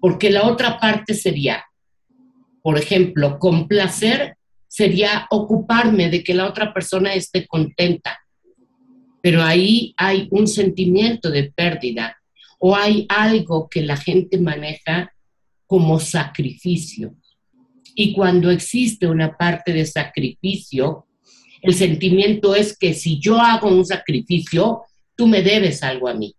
Porque 0.00 0.30
la 0.30 0.46
otra 0.48 0.78
parte 0.80 1.14
sería, 1.14 1.64
por 2.62 2.78
ejemplo, 2.78 3.38
complacer 3.38 4.36
sería 4.66 5.26
ocuparme 5.30 6.08
de 6.08 6.24
que 6.24 6.34
la 6.34 6.48
otra 6.48 6.72
persona 6.72 7.14
esté 7.14 7.46
contenta. 7.46 8.18
Pero 9.20 9.42
ahí 9.42 9.94
hay 9.96 10.28
un 10.30 10.48
sentimiento 10.48 11.30
de 11.30 11.52
pérdida 11.52 12.16
o 12.58 12.74
hay 12.74 13.06
algo 13.08 13.68
que 13.68 13.82
la 13.82 13.96
gente 13.96 14.38
maneja 14.38 15.12
como 15.66 16.00
sacrificio. 16.00 17.14
Y 17.94 18.14
cuando 18.14 18.50
existe 18.50 19.06
una 19.06 19.36
parte 19.36 19.72
de 19.72 19.84
sacrificio, 19.84 21.06
el 21.62 21.74
sentimiento 21.74 22.54
es 22.54 22.76
que 22.76 22.92
si 22.92 23.20
yo 23.20 23.40
hago 23.40 23.68
un 23.68 23.86
sacrificio, 23.86 24.82
tú 25.14 25.28
me 25.28 25.42
debes 25.42 25.82
algo 25.82 26.08
a 26.08 26.14
mí. 26.14 26.34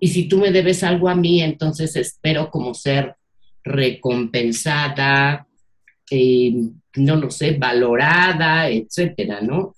Y 0.00 0.08
si 0.08 0.24
tú 0.26 0.38
me 0.38 0.50
debes 0.50 0.82
algo 0.82 1.08
a 1.08 1.14
mí, 1.14 1.42
entonces 1.42 1.94
espero 1.94 2.50
como 2.50 2.74
ser 2.74 3.14
recompensada, 3.62 5.46
eh, 6.10 6.52
no 6.96 7.16
lo 7.16 7.30
sé, 7.30 7.52
valorada, 7.52 8.68
etcétera, 8.68 9.40
¿no? 9.40 9.74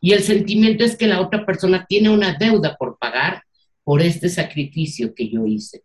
Y 0.00 0.12
el 0.12 0.22
sentimiento 0.22 0.84
es 0.84 0.96
que 0.96 1.06
la 1.06 1.20
otra 1.20 1.46
persona 1.46 1.86
tiene 1.88 2.10
una 2.10 2.34
deuda 2.34 2.76
por 2.76 2.98
pagar 2.98 3.42
por 3.84 4.02
este 4.02 4.28
sacrificio 4.28 5.14
que 5.14 5.28
yo 5.28 5.46
hice. 5.46 5.82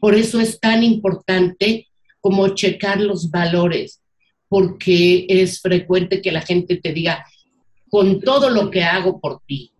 Por 0.00 0.14
eso 0.14 0.40
es 0.40 0.60
tan 0.60 0.84
importante 0.84 1.88
como 2.20 2.48
checar 2.54 3.00
los 3.00 3.30
valores, 3.30 4.00
porque 4.48 5.26
es 5.28 5.60
frecuente 5.60 6.22
que 6.22 6.32
la 6.32 6.40
gente 6.40 6.76
te 6.76 6.92
diga, 6.92 7.24
con 7.88 8.20
todo 8.20 8.50
lo 8.50 8.70
que 8.70 8.82
hago 8.82 9.20
por 9.20 9.40
ti, 9.46 9.72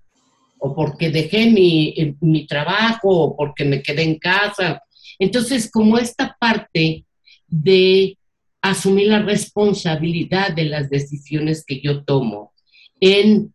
o 0.59 0.75
porque 0.75 1.11
dejé 1.11 1.51
mi, 1.51 1.95
eh, 1.97 2.15
mi 2.21 2.47
trabajo, 2.47 3.09
o 3.09 3.37
porque 3.37 3.65
me 3.65 3.83
quedé 3.83 4.03
en 4.03 4.19
casa. 4.19 4.83
Entonces, 5.19 5.71
como 5.71 5.99
esta 5.99 6.37
parte 6.39 7.05
de 7.47 8.19
asumir 8.61 9.09
la 9.09 9.23
responsabilidad 9.23 10.53
de 10.53 10.65
las 10.65 10.91
decisiones 10.91 11.65
que 11.65 11.81
yo 11.81 12.05
tomo 12.05 12.53
en, 13.01 13.55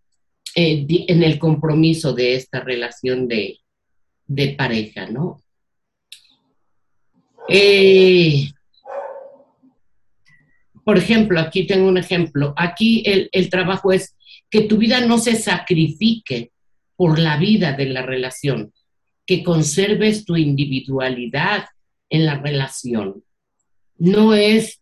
eh, 0.56 0.86
en 1.08 1.23
el 1.23 1.38
compromiso 1.38 2.13
de 2.13 2.36
esta 2.36 2.62
relación 2.62 3.28
de, 3.28 3.60
de 4.28 4.49
pareja, 4.54 5.08
¿no? 5.08 5.41
Eh, 7.49 8.49
por 10.84 10.98
ejemplo, 10.98 11.39
aquí 11.39 11.65
tengo 11.65 11.88
un 11.88 11.98
ejemplo. 11.98 12.54
Aquí 12.58 13.04
el, 13.06 13.30
el 13.32 13.50
trabajo 13.50 13.91
es 13.91 14.15
que 14.50 14.62
tu 14.62 14.78
vida 14.78 15.02
no 15.06 15.17
se 15.17 15.36
sacrifique 15.36 16.52
por 16.96 17.19
la 17.19 17.38
vida 17.38 17.74
de 17.74 17.86
la 17.86 18.02
relación, 18.02 18.74
que 19.26 19.43
conserves 19.43 20.26
tu 20.26 20.36
individualidad 20.36 21.65
en 22.10 22.26
la 22.26 22.36
relación. 22.39 23.24
No 23.98 24.34
es 24.34 24.82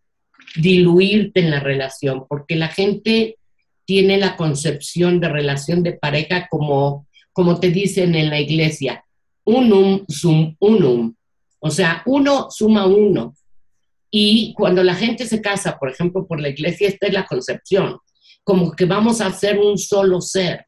diluirte 0.56 1.40
en 1.40 1.52
la 1.52 1.60
relación, 1.60 2.26
porque 2.28 2.56
la 2.56 2.68
gente 2.68 3.38
tiene 3.86 4.18
la 4.18 4.36
concepción 4.36 5.20
de 5.20 5.30
relación 5.30 5.84
de 5.84 5.94
pareja 5.94 6.48
como, 6.50 7.08
como 7.32 7.60
te 7.60 7.72
dicen 7.72 8.16
en 8.16 8.30
la 8.30 8.40
iglesia, 8.40 9.04
unum 9.44 10.06
sum 10.08 10.56
unum, 10.60 11.14
o 11.60 11.70
sea, 11.70 12.02
uno 12.06 12.48
suma 12.50 12.86
uno. 12.86 13.36
Y 14.14 14.54
cuando 14.58 14.84
la 14.84 14.94
gente 14.94 15.26
se 15.26 15.42
casa, 15.42 15.80
por 15.80 15.90
ejemplo, 15.90 16.28
por 16.28 16.42
la 16.42 16.50
iglesia, 16.50 16.90
esta 16.90 17.08
es 17.08 17.14
la 17.14 17.26
concepción, 17.26 17.98
como 18.44 18.74
que 18.74 18.84
vamos 18.84 19.22
a 19.22 19.32
ser 19.32 19.58
un 19.58 19.78
solo 19.78 20.20
ser. 20.20 20.66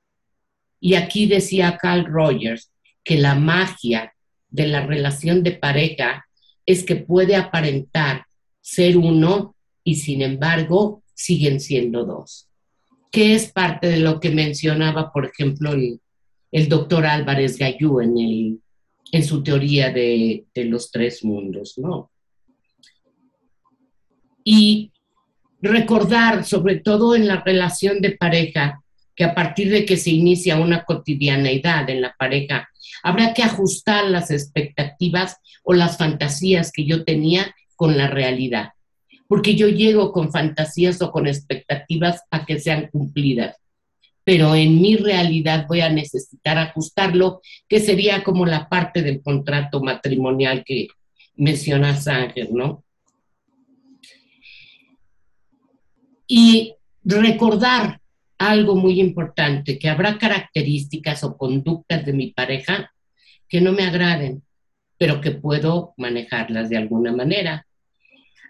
Y 0.79 0.95
aquí 0.95 1.27
decía 1.27 1.77
Carl 1.79 2.05
Rogers 2.05 2.71
que 3.03 3.17
la 3.17 3.35
magia 3.35 4.13
de 4.49 4.67
la 4.67 4.85
relación 4.85 5.43
de 5.43 5.51
pareja 5.51 6.25
es 6.65 6.85
que 6.85 6.95
puede 6.95 7.35
aparentar 7.35 8.25
ser 8.61 8.95
uno 8.95 9.55
y 9.83 9.95
sin 9.95 10.21
embargo 10.21 11.03
siguen 11.13 11.59
siendo 11.59 12.05
dos. 12.05 12.47
Que 13.11 13.35
es 13.35 13.51
parte 13.51 13.87
de 13.87 13.99
lo 13.99 14.21
que 14.21 14.31
mencionaba, 14.31 15.11
por 15.11 15.25
ejemplo, 15.25 15.73
el, 15.73 15.99
doctor 16.69 17.05
Álvarez 17.05 17.57
Gallú 17.57 17.99
en, 17.99 19.23
su 19.23 19.43
teoría 19.43 19.91
de 19.91 20.45
los 20.55 20.91
tres 20.91 21.25
mundos, 21.25 21.77
¿no? 21.77 22.12
Y 24.43 24.91
recordar, 25.61 26.43
sobre 26.43 26.77
todo 26.77 27.15
en 27.15 27.27
la 27.27 27.41
relación 27.41 28.01
de 28.01 28.11
pareja, 28.11 28.81
que 29.15 29.23
a 29.23 29.35
partir 29.35 29.69
de 29.69 29.85
que 29.85 29.97
se 29.97 30.09
inicia 30.11 30.59
una 30.59 30.83
cotidianeidad 30.83 31.89
en 31.89 32.01
la 32.01 32.15
pareja, 32.17 32.67
habrá 33.03 33.33
que 33.33 33.43
ajustar 33.43 34.05
las 34.05 34.31
expectativas 34.31 35.37
o 35.63 35.73
las 35.73 35.97
fantasías 35.97 36.71
que 36.71 36.85
yo 36.85 37.03
tenía 37.03 37.53
con 37.75 37.97
la 37.97 38.07
realidad. 38.07 38.69
Porque 39.27 39.55
yo 39.55 39.67
llego 39.67 40.11
con 40.11 40.31
fantasías 40.31 41.01
o 41.01 41.11
con 41.11 41.27
expectativas 41.27 42.21
a 42.31 42.45
que 42.45 42.59
sean 42.59 42.89
cumplidas. 42.91 43.55
Pero 44.23 44.55
en 44.55 44.81
mi 44.81 44.95
realidad 44.95 45.65
voy 45.67 45.81
a 45.81 45.89
necesitar 45.89 46.57
ajustarlo, 46.57 47.41
que 47.67 47.79
sería 47.79 48.23
como 48.23 48.45
la 48.45 48.69
parte 48.69 49.01
del 49.01 49.21
contrato 49.21 49.81
matrimonial 49.81 50.63
que 50.65 50.87
menciona 51.35 51.95
Sánchez, 51.95 52.49
¿no? 52.51 52.83
Y 56.35 56.73
recordar 57.03 58.01
algo 58.39 58.75
muy 58.75 58.99
importante, 58.99 59.77
que 59.77 59.87
habrá 59.87 60.17
características 60.17 61.23
o 61.23 61.37
conductas 61.37 62.03
de 62.07 62.11
mi 62.11 62.31
pareja 62.31 62.91
que 63.47 63.61
no 63.61 63.71
me 63.71 63.83
agraden, 63.83 64.41
pero 64.97 65.21
que 65.21 65.29
puedo 65.29 65.93
manejarlas 65.95 66.71
de 66.71 66.77
alguna 66.77 67.11
manera. 67.11 67.67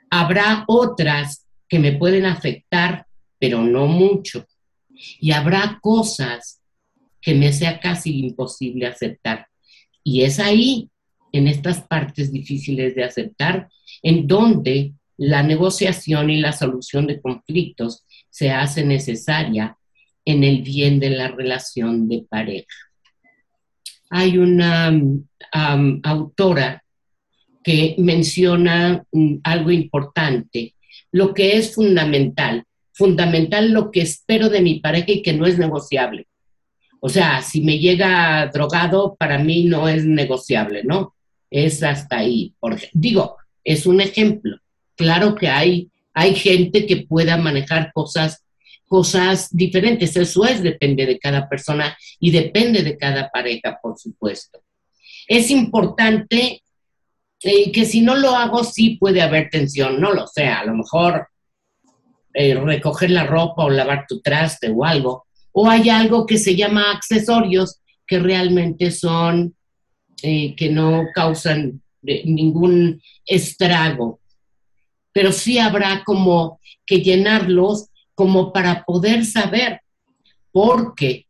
Habrá 0.10 0.64
otras 0.70 1.46
que 1.68 1.78
me 1.78 1.92
pueden 1.92 2.26
afectar, 2.26 3.06
pero 3.38 3.62
no 3.62 3.86
mucho. 3.88 4.48
Y 5.20 5.34
habrá 5.34 5.78
cosas 5.82 6.62
que 7.20 7.36
me 7.36 7.52
sea 7.52 7.82
casi 7.82 8.18
imposible 8.18 8.88
aceptar. 8.88 9.48
Y 10.06 10.22
es 10.22 10.40
ahí, 10.40 10.90
en 11.34 11.50
estas 11.50 11.82
partes 11.82 12.32
difíciles 12.32 12.96
de 12.96 13.04
aceptar, 13.04 13.68
en 14.02 14.26
donde 14.26 14.94
la 15.18 15.44
negociación 15.44 16.30
y 16.30 16.40
la 16.40 16.54
solución 16.54 17.08
de 17.08 17.22
conflictos 17.22 18.06
se 18.30 18.52
hace 18.52 18.84
necesaria 18.84 19.78
en 20.26 20.44
el 20.44 20.62
bien 20.62 21.00
de 21.00 21.12
la 21.12 21.28
relación 21.30 22.08
de 22.08 22.26
pareja. 22.30 22.76
Hay 24.10 24.38
una 24.38 24.94
autora 26.04 26.84
que 27.64 27.96
menciona 27.98 29.04
mm, 29.12 29.36
algo 29.44 29.72
importante, 29.72 30.76
lo 31.12 31.34
que 31.34 31.58
es 31.58 31.74
fundamental, 31.74 32.64
fundamental 32.92 33.72
lo 33.72 33.90
que 33.90 34.02
espero 34.02 34.50
de 34.50 34.62
mi 34.62 34.80
pareja 34.80 35.12
y 35.12 35.22
que 35.22 35.34
no 35.34 35.46
es 35.46 35.58
negociable. 35.58 36.28
O 37.00 37.10
sea, 37.10 37.42
si 37.42 37.62
me 37.62 37.80
llega 37.80 38.50
drogado, 38.54 39.16
para 39.20 39.38
mí 39.38 39.66
no 39.66 39.90
es 39.90 40.06
negociable, 40.06 40.84
¿no? 40.84 41.16
Es 41.50 41.84
hasta 41.84 42.20
ahí. 42.20 42.54
Digo, 42.94 43.38
es 43.64 43.86
un 43.86 44.00
ejemplo. 44.00 44.58
Claro 44.96 45.36
que 45.36 45.48
hay, 45.48 45.90
hay 46.14 46.36
gente 46.36 46.86
que 46.86 47.06
pueda 47.08 47.38
manejar 47.38 47.92
cosas, 47.94 48.44
cosas 48.88 49.50
diferentes. 49.52 50.16
Eso 50.16 50.46
es, 50.46 50.62
depende 50.62 51.06
de 51.06 51.20
cada 51.20 51.50
persona 51.50 51.98
y 52.20 52.32
depende 52.32 52.84
de 52.84 52.98
cada 52.98 53.30
pareja, 53.30 53.80
por 53.82 53.98
supuesto. 53.98 54.62
Es 55.28 55.50
importante 55.50 56.62
eh, 57.42 57.72
que 57.72 57.86
si 57.86 58.02
no 58.02 58.16
lo 58.16 58.36
hago, 58.36 58.64
sí 58.64 58.98
puede 58.98 59.22
haber 59.22 59.50
tensión, 59.50 60.00
no 60.00 60.14
lo 60.14 60.28
sé, 60.28 60.46
a 60.46 60.64
lo 60.66 60.76
mejor 60.76 61.28
eh, 62.34 62.56
recoger 62.56 63.12
la 63.12 63.26
ropa 63.26 63.66
o 63.66 63.70
lavar 63.70 64.06
tu 64.08 64.22
traste 64.22 64.70
o 64.70 64.86
algo. 64.86 65.26
O 65.52 65.70
hay 65.70 65.90
algo 65.90 66.26
que 66.26 66.38
se 66.38 66.56
llama 66.56 66.92
accesorios 66.92 67.80
que 68.08 68.20
realmente 68.20 68.92
son, 68.92 69.56
eh, 70.24 70.56
que 70.56 70.70
no 70.70 71.06
causan 71.14 71.82
ningún 72.02 73.02
estrago. 73.26 74.20
Pero 75.14 75.32
sí 75.32 75.60
habrá 75.60 76.04
como 76.04 76.60
que 76.86 77.02
llenarlos 77.02 77.90
como 78.16 78.52
para 78.52 78.84
poder 78.84 79.26
saber, 79.26 79.82
porque 80.52 81.26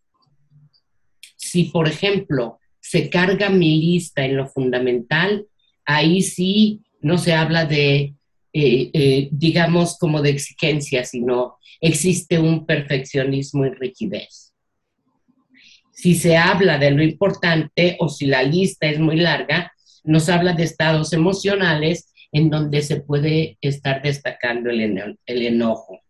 si, 1.35 1.65
por 1.65 1.87
ejemplo, 1.87 2.59
se 2.79 3.09
carga 3.09 3.49
mi 3.49 3.79
lista 3.81 4.25
en 4.25 4.37
lo 4.37 4.47
fundamental, 4.47 5.45
ahí 5.85 6.21
sí 6.21 6.81
no 7.01 7.17
se 7.17 7.33
habla 7.33 7.65
de, 7.65 8.15
eh, 8.53 8.89
eh, 8.93 9.29
digamos, 9.31 9.97
como 9.97 10.21
de 10.21 10.31
exigencia, 10.31 11.03
sino 11.03 11.57
existe 11.81 12.39
un 12.39 12.65
perfeccionismo 12.65 13.65
y 13.65 13.69
rigidez. 13.71 14.53
Si 15.91 16.15
se 16.15 16.37
habla 16.37 16.77
de 16.77 16.91
lo 16.91 17.03
importante 17.03 17.97
o 17.99 18.09
si 18.09 18.25
la 18.25 18.43
lista 18.43 18.87
es 18.87 18.99
muy 18.99 19.17
larga, 19.17 19.71
nos 20.03 20.29
habla 20.29 20.53
de 20.53 20.63
estados 20.63 21.13
emocionales 21.13 22.12
en 22.33 22.49
donde 22.49 22.81
se 22.81 22.99
puede 22.99 23.57
estar 23.61 24.01
destacando 24.01 24.69
el, 24.69 25.17
el 25.25 25.41
enojo. 25.43 26.01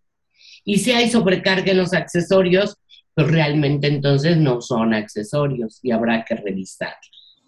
Y 0.66 0.80
si 0.80 0.92
hay 0.92 1.10
sobrecarga 1.10 1.72
en 1.72 1.78
los 1.78 1.94
accesorios, 1.94 2.78
pues 3.14 3.28
realmente 3.28 3.88
entonces 3.88 4.38
no 4.38 4.62
son 4.62 4.94
accesorios 4.94 5.80
y 5.84 5.92
habrá 5.92 6.24
que 6.26 6.36
revisarlos. 6.36 7.44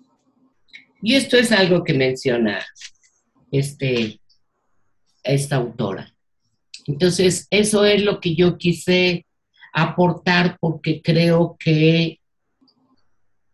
Y 1.02 1.16
esto 1.16 1.38
es 1.38 1.52
algo 1.52 1.84
que 1.84 1.94
menciona 1.94 2.66
este, 3.52 4.20
esta 5.24 5.56
autora. 5.56 6.14
Entonces, 6.86 7.48
eso 7.50 7.86
es 7.86 8.04
lo 8.04 8.20
que 8.20 8.36
yo 8.36 8.58
quise 8.58 9.26
aportar 9.74 10.58
porque 10.60 11.02
creo 11.02 11.56
que 11.60 12.20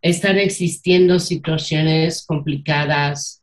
están 0.02 0.38
existiendo 0.38 1.20
situaciones 1.20 2.26
complicadas 2.26 3.41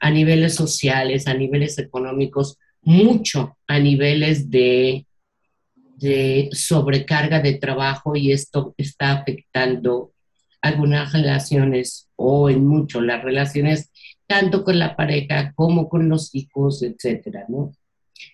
a 0.00 0.10
niveles 0.10 0.54
sociales, 0.54 1.26
a 1.26 1.34
niveles 1.34 1.78
económicos, 1.78 2.58
mucho 2.82 3.56
a 3.66 3.78
niveles 3.78 4.50
de, 4.50 5.06
sobrecarga 6.52 7.40
de 7.40 7.54
trabajo 7.54 8.16
y 8.16 8.30
esto 8.30 8.74
está 8.76 9.12
afectando 9.12 10.12
algunas 10.60 11.12
relaciones 11.12 12.08
o 12.16 12.50
en 12.50 12.66
mucho 12.66 13.00
las 13.00 13.24
relaciones 13.24 13.90
tanto 14.26 14.62
con 14.62 14.78
la 14.78 14.94
pareja 14.94 15.52
como 15.54 15.88
con 15.88 16.08
los 16.08 16.34
hijos, 16.34 16.82
etcétera, 16.82 17.46
¿no? 17.48 17.72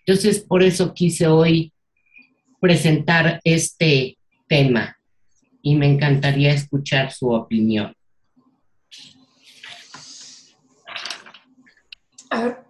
Entonces, 0.05 0.41
por 0.41 0.63
eso 0.63 0.93
quise 0.95 1.27
hoy 1.27 1.73
presentar 2.61 3.41
este 3.45 4.17
tema 4.49 4.97
y 5.63 5.77
me 5.77 5.87
encantaría 5.87 6.53
escuchar 6.53 7.13
su 7.13 7.31
opinión. 7.31 7.95
A, 12.33 12.65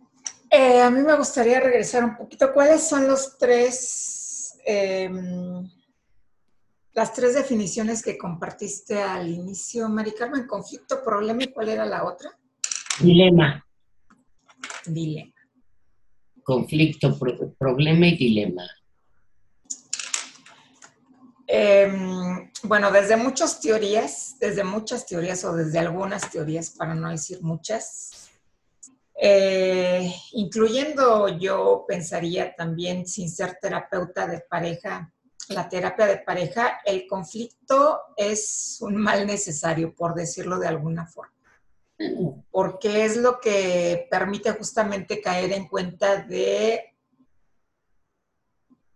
eh, 0.50 0.90
mí 0.90 1.02
me 1.02 1.16
gustaría 1.16 1.60
regresar 1.60 2.04
un 2.04 2.16
poquito. 2.16 2.52
¿Cuáles 2.52 2.82
son 2.82 3.06
los 3.06 3.38
tres, 3.38 4.58
em, 4.66 5.70
las 6.92 7.12
tres 7.12 7.34
definiciones 7.34 8.02
que 8.02 8.18
compartiste 8.18 9.00
al 9.00 9.28
inicio, 9.28 9.88
Mari 9.88 10.12
Carmen? 10.12 10.48
Conflicto, 10.48 11.02
problema 11.04 11.44
y 11.44 11.52
cuál 11.52 11.68
era 11.68 11.86
la 11.86 12.04
otra? 12.04 12.36
Dilema. 13.00 13.64
Dilema. 14.84 15.32
Conflicto, 16.42 17.16
problema 17.56 18.08
y 18.08 18.16
dilema. 18.16 18.68
Em, 21.46 22.50
bueno, 22.64 22.90
desde 22.90 23.16
muchas 23.16 23.60
teorías, 23.60 24.36
desde 24.40 24.64
muchas 24.64 25.06
teorías 25.06 25.44
o 25.44 25.54
desde 25.54 25.78
algunas 25.78 26.28
teorías, 26.30 26.70
para 26.70 26.96
no 26.96 27.10
decir 27.10 27.42
muchas, 27.42 28.31
eh, 29.14 30.12
incluyendo 30.32 31.28
yo 31.28 31.84
pensaría 31.86 32.54
también, 32.54 33.06
sin 33.06 33.30
ser 33.30 33.58
terapeuta 33.60 34.26
de 34.26 34.40
pareja, 34.40 35.12
la 35.48 35.68
terapia 35.68 36.06
de 36.06 36.18
pareja, 36.18 36.80
el 36.84 37.06
conflicto 37.06 38.00
es 38.16 38.78
un 38.80 38.96
mal 38.96 39.26
necesario, 39.26 39.94
por 39.94 40.14
decirlo 40.14 40.58
de 40.58 40.68
alguna 40.68 41.06
forma, 41.06 41.34
porque 42.50 43.04
es 43.04 43.16
lo 43.16 43.40
que 43.40 44.06
permite 44.10 44.52
justamente 44.52 45.20
caer 45.20 45.52
en 45.52 45.68
cuenta 45.68 46.22
de 46.22 46.94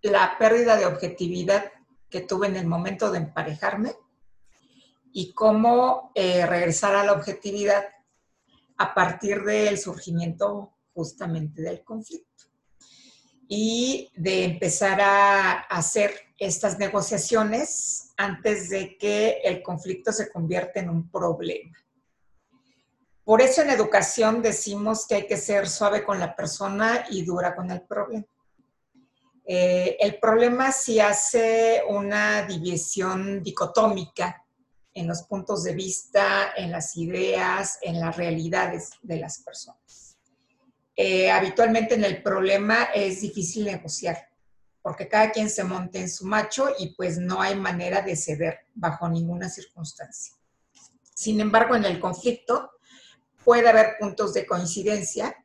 la 0.03 0.37
pérdida 0.39 0.77
de 0.77 0.87
objetividad 0.87 1.73
que 2.09 2.21
tuve 2.21 2.47
en 2.47 2.57
el 2.57 2.67
momento 2.67 3.11
de 3.11 3.19
emparejarme 3.19 3.95
y 5.13 5.33
cómo 5.33 6.13
eh, 6.15 6.47
regresar 6.47 6.95
a 6.95 7.05
la 7.05 7.13
objetividad 7.13 7.85
a 8.79 8.95
partir 8.95 9.43
del 9.43 9.79
surgimiento 9.79 10.75
justamente 10.93 11.63
del 11.63 11.83
conflicto 11.83 12.45
y 13.49 14.11
de 14.17 14.45
empezar 14.45 15.01
a 15.01 15.53
hacer 15.61 16.13
estas 16.39 16.79
negociaciones 16.79 18.13
antes 18.17 18.71
de 18.71 18.97
que 18.99 19.41
el 19.45 19.63
conflicto 19.63 20.13
se 20.13 20.31
convierta 20.31 20.81
en 20.81 20.91
un 20.91 21.11
problema. 21.11 21.77
Por 23.25 23.43
eso 23.43 23.63
en 23.63 23.71
educación 23.71 24.43
decimos 24.43 25.07
que 25.07 25.17
hay 25.17 25.27
que 25.27 25.37
ser 25.37 25.69
suave 25.69 26.05
con 26.05 26.19
la 26.19 26.35
persona 26.35 27.07
y 27.11 27.25
dura 27.25 27.55
con 27.55 27.71
el 27.71 27.83
problema. 27.83 28.27
Eh, 29.45 29.97
el 30.01 30.19
problema 30.19 30.73
si 30.73 30.99
hace 30.99 31.83
una 31.89 32.43
división 32.43 33.43
dicotómica 33.43 34.46
en 34.97 35.07
los 35.07 35.25
puntos 35.25 35.63
de 35.63 35.75
vista, 35.75 36.55
en 36.57 36.73
las 36.73 36.97
ideas, 36.97 37.79
en 37.83 38.01
las 38.01 38.17
realidades 38.17 38.91
de 39.03 39.19
las 39.19 39.43
personas. 39.43 40.17
Eh, 40.97 41.31
habitualmente 41.31 41.95
en 41.95 42.05
el 42.05 42.23
problema 42.23 42.85
es 42.95 43.21
difícil 43.21 43.67
negociar, 43.67 44.31
porque 44.81 45.07
cada 45.07 45.31
quien 45.31 45.51
se 45.51 45.65
monte 45.65 46.01
en 46.01 46.09
su 46.09 46.25
macho 46.25 46.71
y 46.79 46.95
pues 46.95 47.19
no 47.19 47.43
hay 47.43 47.55
manera 47.57 48.01
de 48.01 48.17
ceder 48.17 48.61
bajo 48.75 49.07
ninguna 49.07 49.51
circunstancia. 49.51 50.35
Sin 51.15 51.41
embargo, 51.41 51.77
en 51.77 51.85
el 51.85 52.01
conflicto 52.01 52.71
puede 53.45 53.69
haber 53.69 53.97
puntos 54.01 54.33
de 54.33 54.47
coincidencia 54.47 55.37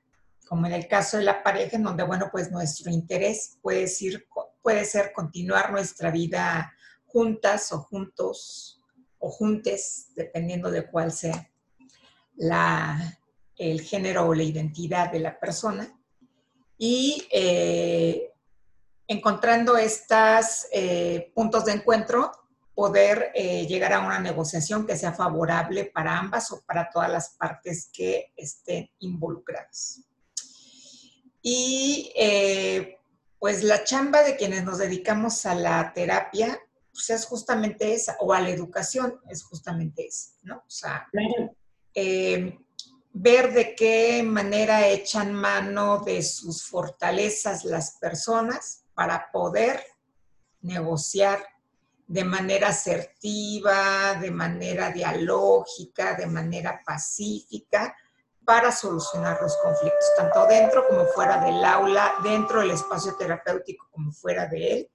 como 0.47 0.65
en 0.65 0.73
el 0.73 0.87
caso 0.89 1.15
de 1.15 1.23
la 1.23 1.43
pareja, 1.43 1.77
en 1.77 1.83
donde, 1.83 2.03
bueno, 2.03 2.27
pues 2.29 2.51
nuestro 2.51 2.91
interés 2.91 3.57
puede 3.61 3.87
ser, 3.87 4.27
puede 4.61 4.83
ser 4.83 5.13
continuar 5.13 5.71
nuestra 5.71 6.11
vida 6.11 6.73
juntas 7.05 7.71
o 7.71 7.79
juntos 7.79 8.80
o 9.21 9.29
juntes, 9.29 10.07
dependiendo 10.15 10.69
de 10.69 10.85
cuál 10.85 11.11
sea 11.11 11.49
la, 12.35 13.19
el 13.55 13.81
género 13.81 14.27
o 14.27 14.33
la 14.33 14.43
identidad 14.43 15.11
de 15.11 15.19
la 15.19 15.39
persona. 15.39 15.97
Y 16.77 17.27
eh, 17.31 18.31
encontrando 19.07 19.77
estos 19.77 20.65
eh, 20.73 21.31
puntos 21.35 21.65
de 21.65 21.73
encuentro, 21.73 22.31
poder 22.73 23.31
eh, 23.35 23.67
llegar 23.67 23.93
a 23.93 23.99
una 23.99 24.19
negociación 24.19 24.87
que 24.87 24.97
sea 24.97 25.13
favorable 25.13 25.85
para 25.85 26.17
ambas 26.17 26.51
o 26.51 26.61
para 26.65 26.89
todas 26.89 27.11
las 27.11 27.29
partes 27.29 27.89
que 27.93 28.33
estén 28.35 28.89
involucradas. 28.99 30.01
Y 31.43 32.11
pues 33.39 33.63
la 33.63 33.83
chamba 33.83 34.21
de 34.21 34.35
quienes 34.35 34.63
nos 34.63 34.77
dedicamos 34.77 35.45
a 35.47 35.55
la 35.55 35.91
terapia, 35.91 36.59
pues 36.91 37.09
es 37.09 37.25
justamente 37.25 37.93
esa, 37.93 38.17
o 38.19 38.33
a 38.33 38.41
la 38.41 38.49
educación, 38.49 39.19
es 39.29 39.43
justamente 39.43 40.05
esa, 40.07 40.31
¿no? 40.43 40.57
O 40.57 40.69
sea, 40.69 41.07
eh, 41.93 42.57
ver 43.13 43.53
de 43.53 43.75
qué 43.75 44.23
manera 44.23 44.87
echan 44.87 45.33
mano 45.33 45.99
de 45.99 46.21
sus 46.23 46.63
fortalezas 46.65 47.65
las 47.65 47.97
personas 47.99 48.85
para 48.93 49.31
poder 49.31 49.83
negociar 50.61 51.43
de 52.07 52.23
manera 52.25 52.69
asertiva, 52.69 54.15
de 54.15 54.31
manera 54.31 54.91
dialógica, 54.91 56.15
de 56.15 56.27
manera 56.27 56.81
pacífica, 56.85 57.95
para 58.43 58.71
solucionar 58.71 59.39
los 59.41 59.55
conflictos, 59.57 60.11
tanto 60.17 60.45
dentro 60.45 60.87
como 60.87 61.05
fuera 61.05 61.43
del 61.43 61.63
aula, 61.63 62.15
dentro 62.23 62.59
del 62.59 62.71
espacio 62.71 63.15
terapéutico 63.15 63.87
como 63.91 64.11
fuera 64.11 64.45
de 64.47 64.73
él, 64.73 64.91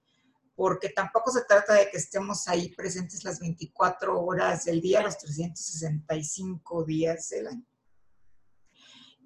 porque 0.57 0.89
tampoco 0.89 1.29
se 1.29 1.43
trata 1.43 1.75
de 1.75 1.87
que 1.87 1.97
estemos 1.97 2.47
ahí 2.47 2.69
presentes 2.69 3.23
las 3.23 3.39
24 3.39 4.19
horas 4.19 4.65
del 4.65 4.81
día, 4.81 5.03
los 5.03 5.19
365 5.19 6.83
días 6.83 7.29
del 7.29 7.47
año. 7.47 7.65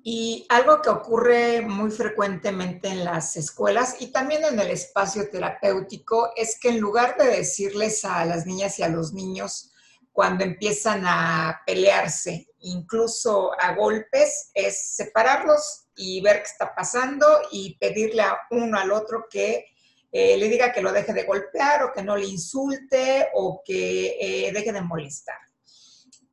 Y 0.04 0.46
algo 0.50 0.82
que 0.82 0.90
ocurre 0.90 1.62
muy 1.62 1.90
frecuentemente 1.90 2.90
en 2.90 3.06
las 3.06 3.38
escuelas 3.38 3.96
y 4.02 4.12
también 4.12 4.44
en 4.44 4.60
el 4.60 4.72
espacio 4.72 5.30
terapéutico 5.30 6.34
es 6.36 6.60
que 6.60 6.68
en 6.68 6.82
lugar 6.82 7.16
de 7.18 7.28
decirles 7.28 8.04
a 8.04 8.26
las 8.26 8.46
niñas 8.46 8.78
y 8.80 8.84
a 8.84 8.90
los 8.90 9.14
niños 9.14 9.72
cuando 10.12 10.44
empiezan 10.44 11.04
a 11.06 11.62
pelearse, 11.66 12.50
incluso 12.60 13.54
a 13.58 13.74
golpes, 13.74 14.52
es 14.54 14.96
separarlos 14.96 15.86
y 15.96 16.20
ver 16.20 16.40
qué 16.40 16.50
está 16.50 16.76
pasando 16.76 17.26
y 17.52 17.78
pedirle 17.78 18.24
a 18.24 18.38
uno 18.50 18.78
al 18.78 18.92
otro 18.92 19.28
que 19.30 19.68
eh, 20.12 20.38
le 20.38 20.50
diga 20.50 20.72
que 20.72 20.82
lo 20.82 20.92
deje 20.92 21.14
de 21.14 21.24
golpear 21.24 21.84
o 21.84 21.94
que 21.94 22.04
no 22.04 22.18
le 22.18 22.28
insulte 22.28 23.30
o 23.34 23.62
que 23.66 24.18
eh, 24.20 24.52
deje 24.52 24.72
de 24.72 24.82
molestar 24.82 25.38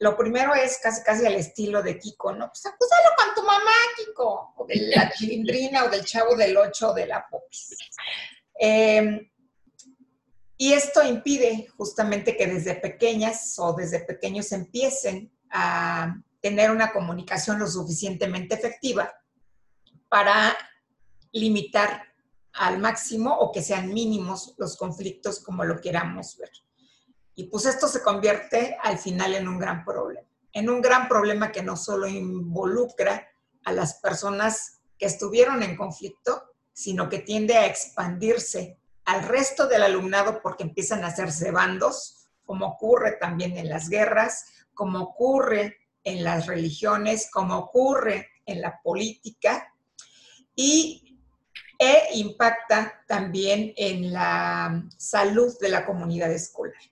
lo 0.00 0.16
primero 0.16 0.54
es 0.54 0.78
casi 0.78 1.02
casi 1.02 1.26
al 1.26 1.34
estilo 1.34 1.82
de 1.82 1.98
Kiko, 1.98 2.32
¿no? 2.32 2.48
Pues 2.48 2.64
acúsalo 2.66 3.08
con 3.16 3.34
tu 3.34 3.42
mamá, 3.42 3.72
Kiko, 3.96 4.54
o 4.56 4.66
de 4.66 4.76
la 4.94 5.10
chilindrina, 5.16 5.84
o 5.84 5.90
del 5.90 6.04
chavo 6.04 6.36
del 6.36 6.56
ocho, 6.56 6.92
de 6.92 7.06
la 7.06 7.26
popis. 7.28 7.74
Em, 8.54 9.28
y 10.56 10.72
esto 10.72 11.02
impide 11.02 11.68
justamente 11.76 12.36
que 12.36 12.46
desde 12.46 12.74
pequeñas 12.74 13.56
o 13.58 13.72
desde 13.72 14.00
pequeños 14.00 14.50
empiecen 14.52 15.32
a 15.50 16.16
tener 16.40 16.70
una 16.70 16.92
comunicación 16.92 17.58
lo 17.58 17.66
suficientemente 17.66 18.54
efectiva 18.54 19.12
para 20.08 20.56
limitar 21.32 22.07
al 22.58 22.78
máximo 22.78 23.34
o 23.34 23.52
que 23.52 23.62
sean 23.62 23.92
mínimos 23.92 24.54
los 24.58 24.76
conflictos 24.76 25.40
como 25.40 25.64
lo 25.64 25.80
queramos 25.80 26.36
ver. 26.36 26.50
Y 27.34 27.44
pues 27.44 27.66
esto 27.66 27.86
se 27.86 28.02
convierte 28.02 28.76
al 28.82 28.98
final 28.98 29.34
en 29.34 29.46
un 29.46 29.58
gran 29.58 29.84
problema, 29.84 30.26
en 30.52 30.68
un 30.68 30.80
gran 30.80 31.08
problema 31.08 31.52
que 31.52 31.62
no 31.62 31.76
solo 31.76 32.08
involucra 32.08 33.28
a 33.64 33.72
las 33.72 33.94
personas 34.00 34.80
que 34.98 35.06
estuvieron 35.06 35.62
en 35.62 35.76
conflicto, 35.76 36.42
sino 36.72 37.08
que 37.08 37.20
tiende 37.20 37.56
a 37.56 37.66
expandirse 37.66 38.78
al 39.04 39.22
resto 39.22 39.68
del 39.68 39.82
alumnado 39.82 40.42
porque 40.42 40.64
empiezan 40.64 41.04
a 41.04 41.08
hacerse 41.08 41.52
bandos, 41.52 42.28
como 42.44 42.66
ocurre 42.66 43.12
también 43.12 43.56
en 43.56 43.68
las 43.68 43.88
guerras, 43.88 44.46
como 44.74 45.00
ocurre 45.00 45.76
en 46.02 46.24
las 46.24 46.46
religiones, 46.46 47.30
como 47.30 47.56
ocurre 47.56 48.28
en 48.46 48.60
la 48.60 48.80
política, 48.82 49.74
y 50.54 51.07
e 51.78 52.08
impacta 52.14 53.04
también 53.06 53.72
en 53.76 54.12
la 54.12 54.84
salud 54.96 55.56
de 55.60 55.68
la 55.68 55.86
comunidad 55.86 56.32
escolar. 56.32 56.82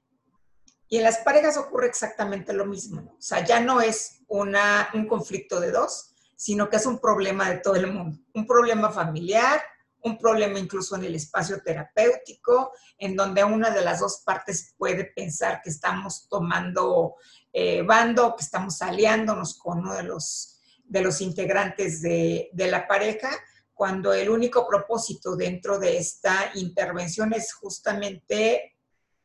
Y 0.88 0.98
en 0.98 1.02
las 1.02 1.18
parejas 1.18 1.56
ocurre 1.56 1.88
exactamente 1.88 2.52
lo 2.52 2.64
mismo. 2.64 3.16
O 3.18 3.22
sea, 3.22 3.44
ya 3.44 3.58
no 3.58 3.80
es 3.80 4.20
una, 4.28 4.88
un 4.94 5.08
conflicto 5.08 5.58
de 5.58 5.72
dos, 5.72 6.12
sino 6.36 6.70
que 6.70 6.76
es 6.76 6.86
un 6.86 7.00
problema 7.00 7.50
de 7.50 7.58
todo 7.58 7.74
el 7.74 7.92
mundo. 7.92 8.20
Un 8.34 8.46
problema 8.46 8.92
familiar, 8.92 9.60
un 10.02 10.16
problema 10.16 10.60
incluso 10.60 10.94
en 10.94 11.04
el 11.04 11.16
espacio 11.16 11.60
terapéutico, 11.60 12.70
en 12.98 13.16
donde 13.16 13.42
una 13.42 13.70
de 13.70 13.82
las 13.82 13.98
dos 13.98 14.22
partes 14.24 14.74
puede 14.78 15.06
pensar 15.06 15.60
que 15.62 15.70
estamos 15.70 16.28
tomando 16.28 17.16
eh, 17.52 17.82
bando, 17.82 18.36
que 18.36 18.44
estamos 18.44 18.80
aliándonos 18.82 19.58
con 19.58 19.80
uno 19.80 19.94
de 19.94 20.04
los, 20.04 20.60
de 20.84 21.00
los 21.00 21.20
integrantes 21.20 22.00
de, 22.02 22.50
de 22.52 22.70
la 22.70 22.86
pareja, 22.86 23.30
cuando 23.76 24.14
el 24.14 24.30
único 24.30 24.66
propósito 24.66 25.36
dentro 25.36 25.78
de 25.78 25.98
esta 25.98 26.50
intervención 26.54 27.34
es 27.34 27.52
justamente 27.52 28.74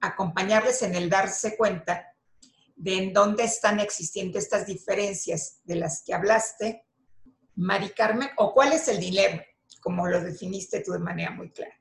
acompañarles 0.01 0.81
en 0.81 0.93
el 0.93 1.09
darse 1.09 1.55
cuenta 1.55 2.13
de 2.75 2.97
en 2.97 3.13
dónde 3.13 3.45
están 3.45 3.79
existiendo 3.79 4.37
estas 4.37 4.65
diferencias 4.65 5.61
de 5.63 5.75
las 5.75 6.03
que 6.03 6.13
hablaste, 6.13 6.85
Mari 7.55 7.91
Carmen, 7.91 8.27
o 8.35 8.53
cuál 8.53 8.73
es 8.73 8.89
el 8.89 8.99
dilema, 8.99 9.41
como 9.79 10.05
lo 10.05 10.19
definiste 10.19 10.81
tú 10.81 10.91
de 10.91 10.99
manera 10.99 11.31
muy 11.31 11.49
clara, 11.51 11.79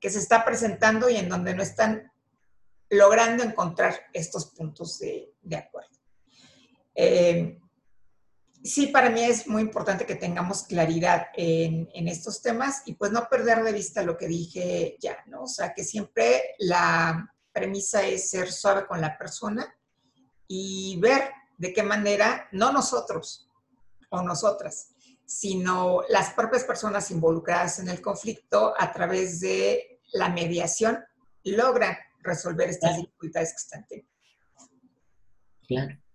que 0.00 0.10
se 0.10 0.18
está 0.18 0.44
presentando 0.44 1.08
y 1.08 1.16
en 1.16 1.28
donde 1.28 1.54
no 1.54 1.62
están 1.62 2.10
logrando 2.90 3.44
encontrar 3.44 4.06
estos 4.12 4.46
puntos 4.46 4.98
de, 4.98 5.56
acuerdo. 5.56 6.00
Eh, 6.96 7.60
sí, 8.66 8.88
para 8.88 9.10
mí 9.10 9.22
es 9.22 9.46
muy 9.46 9.62
importante 9.62 10.06
que 10.06 10.14
tengamos 10.14 10.64
claridad 10.64 11.28
en, 11.34 11.88
en, 11.94 12.08
estos 12.08 12.42
temas 12.42 12.82
y 12.86 12.94
pues 12.94 13.12
no 13.12 13.28
perder 13.28 13.62
de 13.62 13.72
vista 13.72 14.02
lo 14.02 14.16
que 14.16 14.28
dije 14.28 14.96
ya, 15.00 15.18
¿no? 15.26 15.42
O 15.42 15.48
sea, 15.48 15.74
que 15.74 15.84
siempre 15.84 16.54
la 16.58 17.32
premisa 17.52 18.06
es 18.06 18.30
ser 18.30 18.52
suave 18.52 18.86
con 18.86 19.00
la 19.00 19.16
persona 19.16 19.74
y 20.46 20.98
ver 21.00 21.30
de 21.58 21.72
qué 21.72 21.82
manera, 21.82 22.48
no 22.52 22.72
nosotros 22.72 23.50
o 24.10 24.22
nosotras, 24.22 24.94
sino 25.24 26.02
las 26.08 26.32
propias 26.34 26.64
personas 26.64 27.10
involucradas 27.10 27.78
en 27.78 27.88
el 27.88 28.00
conflicto 28.00 28.74
a 28.78 28.92
través 28.92 29.40
de 29.40 30.00
la 30.12 30.28
mediación 30.28 31.04
logran 31.44 31.96
resolver 32.20 32.68
estas 32.68 32.96
dificultades 32.96 33.50
que 33.50 33.56
están 33.56 33.86
teniendo. 33.86 34.12
Claro. 35.66 36.05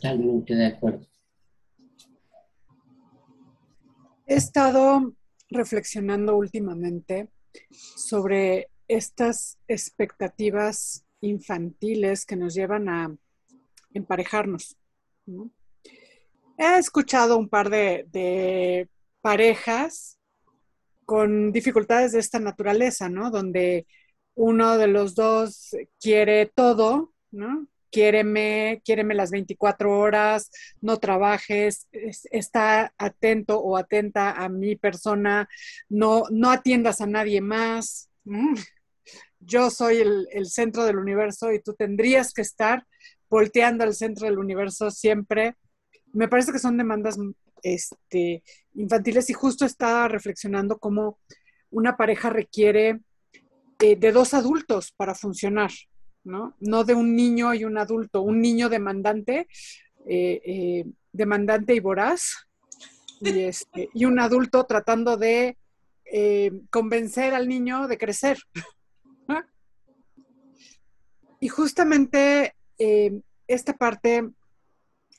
Totalmente 0.00 0.54
de 0.54 0.66
acuerdo. 0.66 1.06
He 4.26 4.34
estado 4.34 5.14
reflexionando 5.48 6.36
últimamente 6.36 7.30
sobre 7.96 8.68
estas 8.88 9.58
expectativas 9.68 11.04
infantiles 11.20 12.26
que 12.26 12.36
nos 12.36 12.54
llevan 12.54 12.88
a 12.88 13.16
emparejarnos. 13.94 14.76
He 16.58 16.78
escuchado 16.78 17.38
un 17.38 17.48
par 17.48 17.70
de, 17.70 18.88
parejas 19.20 20.18
con 21.04 21.50
dificultades 21.50 22.12
de 22.12 22.20
esta 22.20 22.38
naturaleza, 22.38 23.08
¿no? 23.08 23.30
Donde 23.30 23.86
uno 24.34 24.76
de 24.76 24.86
los 24.86 25.14
dos 25.14 25.74
quiere 26.00 26.46
todo, 26.46 27.12
¿no? 27.30 27.66
Quiéreme, 27.90 28.82
quiéreme 28.84 29.14
las 29.14 29.30
24 29.30 29.98
horas, 29.98 30.50
no 30.80 30.98
trabajes, 30.98 31.88
está 31.92 32.92
atento 32.98 33.58
o 33.58 33.76
atenta 33.76 34.32
a 34.32 34.48
mi 34.48 34.76
persona, 34.76 35.48
no, 35.88 36.24
no 36.30 36.50
atiendas 36.50 37.00
a 37.00 37.06
nadie 37.06 37.40
más. 37.40 38.10
Yo 39.40 39.70
soy 39.70 39.98
el, 39.98 40.28
el 40.32 40.46
centro 40.46 40.84
del 40.84 40.98
universo 40.98 41.52
y 41.52 41.60
tú 41.60 41.74
tendrías 41.74 42.32
que 42.32 42.42
estar 42.42 42.84
volteando 43.28 43.84
al 43.84 43.94
centro 43.94 44.26
del 44.26 44.38
universo 44.38 44.90
siempre. 44.90 45.56
Me 46.12 46.28
parece 46.28 46.52
que 46.52 46.58
son 46.58 46.76
demandas 46.76 47.18
este, 47.62 48.42
infantiles 48.74 49.30
y 49.30 49.32
justo 49.32 49.64
estaba 49.64 50.08
reflexionando 50.08 50.78
cómo 50.78 51.18
una 51.70 51.96
pareja 51.96 52.30
requiere 52.30 53.00
eh, 53.80 53.96
de 53.96 54.12
dos 54.12 54.34
adultos 54.34 54.92
para 54.92 55.14
funcionar. 55.14 55.70
¿No? 56.26 56.84
de 56.84 56.94
un 56.94 57.14
niño 57.14 57.54
y 57.54 57.64
un 57.64 57.78
adulto, 57.78 58.20
un 58.20 58.40
niño 58.40 58.68
demandante, 58.68 59.48
eh, 60.06 60.42
eh, 60.44 60.84
demandante 61.12 61.74
y 61.74 61.80
voraz, 61.80 62.48
y, 63.20 63.40
este, 63.40 63.88
y, 63.94 64.04
un 64.04 64.18
adulto 64.20 64.64
tratando 64.64 65.16
de 65.16 65.56
eh, 66.04 66.52
convencer 66.70 67.32
al 67.32 67.48
niño 67.48 67.88
de 67.88 67.98
crecer. 67.98 68.38
Y 71.38 71.48
justamente 71.48 72.54
esta 73.46 73.74
parte, 73.74 74.26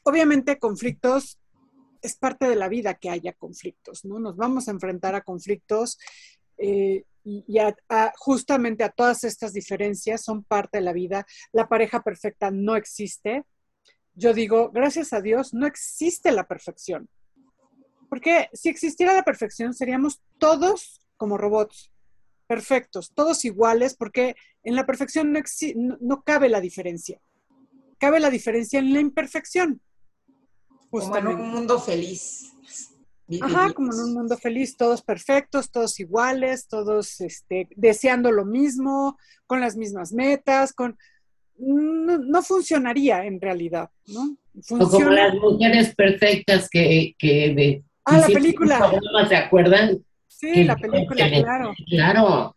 obviamente 0.03 0.57
conflictos, 0.57 1.39
es 2.01 2.15
parte 2.15 2.49
de 2.49 2.55
la 2.55 2.69
vida 2.69 2.95
que 2.95 3.11
haya 3.11 3.33
conflictos, 3.33 4.03
¿no? 4.03 4.19
Nos 4.19 4.35
vamos 4.35 4.67
a 4.67 4.71
enfrentar 4.71 5.13
a 5.13 5.21
conflictos 5.21 5.99
y, 7.27 7.59
justamente 8.15 8.85
a 8.85 8.89
todas 8.89 9.25
estas 9.25 9.51
diferencias 9.51 10.23
son 10.23 10.43
parte 10.45 10.77
de 10.77 10.83
la 10.83 10.93
vida. 10.93 11.25
La 11.51 11.67
pareja 11.67 12.01
perfecta 12.01 12.51
no 12.51 12.77
existe. 12.77 13.43
Yo 14.13 14.33
digo, 14.33 14.71
gracias 14.71 15.11
a 15.11 15.21
Dios, 15.21 15.53
no 15.53 15.67
existe 15.67 16.31
la 16.31 16.47
perfección. 16.47 17.09
Porque 18.09 18.49
si 18.53 18.69
existiera 18.69 19.13
la 19.13 19.23
perfección, 19.23 19.73
seríamos 19.73 20.21
todos 20.37 21.01
como 21.17 21.37
robots, 21.37 21.91
perfectos, 22.47 23.11
todos 23.13 23.43
iguales, 23.43 23.95
porque 23.97 24.35
en 24.63 24.75
la 24.75 24.85
perfección 24.85 25.33
no, 25.33 25.41
no, 25.99 26.23
cabe 26.23 26.47
la 26.47 26.61
diferencia. 26.61 27.19
Cabe 27.97 28.21
la 28.21 28.29
diferencia 28.29 28.79
en 28.79 28.93
la 28.93 29.01
imperfección. 29.01 29.81
Como 30.89 31.17
en 31.17 31.27
un 31.27 31.49
mundo 31.49 31.77
feliz. 31.77 32.53
Ajá, 33.41 33.73
como 33.73 33.93
en 33.93 33.99
un 33.99 34.13
mundo 34.13 34.37
feliz, 34.37 34.77
todos 34.77 35.01
perfectos, 35.01 35.69
todos 35.69 35.99
iguales, 35.99 36.67
todos 36.67 37.19
este, 37.19 37.67
deseando 37.75 38.31
lo 38.31 38.45
mismo, 38.45 39.17
con 39.45 39.59
las 39.59 39.75
mismas 39.75 40.13
metas, 40.13 40.73
con... 40.73 40.97
No, 41.59 42.41
funcionaría 42.43 43.25
en 43.25 43.41
realidad, 43.41 43.89
¿no? 44.07 44.37
O 44.69 44.89
como 44.89 45.09
las 45.09 45.33
mujeres 45.35 45.93
perfectas 45.95 46.69
que... 46.69 47.15
que 47.17 47.83
ah, 48.05 48.19
la 48.19 48.27
película. 48.27 48.91
¿Se 49.27 49.35
acuerdan? 49.35 50.05
Sí, 50.27 50.63
la 50.63 50.75
película, 50.77 51.29
claro. 51.29 51.73
Claro. 51.87 52.55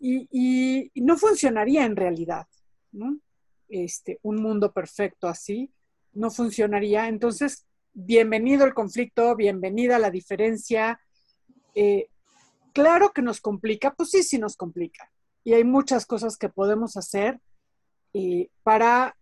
Y, 0.00 0.28
y, 0.32 1.00
no 1.00 1.16
funcionaría 1.16 1.84
en 1.86 1.96
realidad, 1.96 2.46
¿no? 2.92 3.18
Este, 3.68 4.18
un 4.22 4.42
mundo 4.42 4.72
perfecto 4.72 5.28
así 5.28 5.70
no 6.14 6.30
funcionaría. 6.30 7.08
Entonces, 7.08 7.66
bienvenido 7.94 8.66
el 8.66 8.74
conflicto, 8.74 9.36
bienvenida 9.36 9.98
la 9.98 10.10
diferencia. 10.10 11.00
Eh, 11.74 12.08
claro 12.72 13.12
que 13.12 13.22
nos 13.22 13.40
complica, 13.40 13.94
pues 13.94 14.10
sí, 14.10 14.22
sí 14.22 14.38
nos 14.38 14.56
complica. 14.56 15.10
Y 15.44 15.54
hay 15.54 15.64
muchas 15.64 16.04
cosas 16.04 16.36
que 16.36 16.48
podemos 16.48 16.96
hacer 16.96 17.40
eh, 18.12 18.48
para 18.62 19.16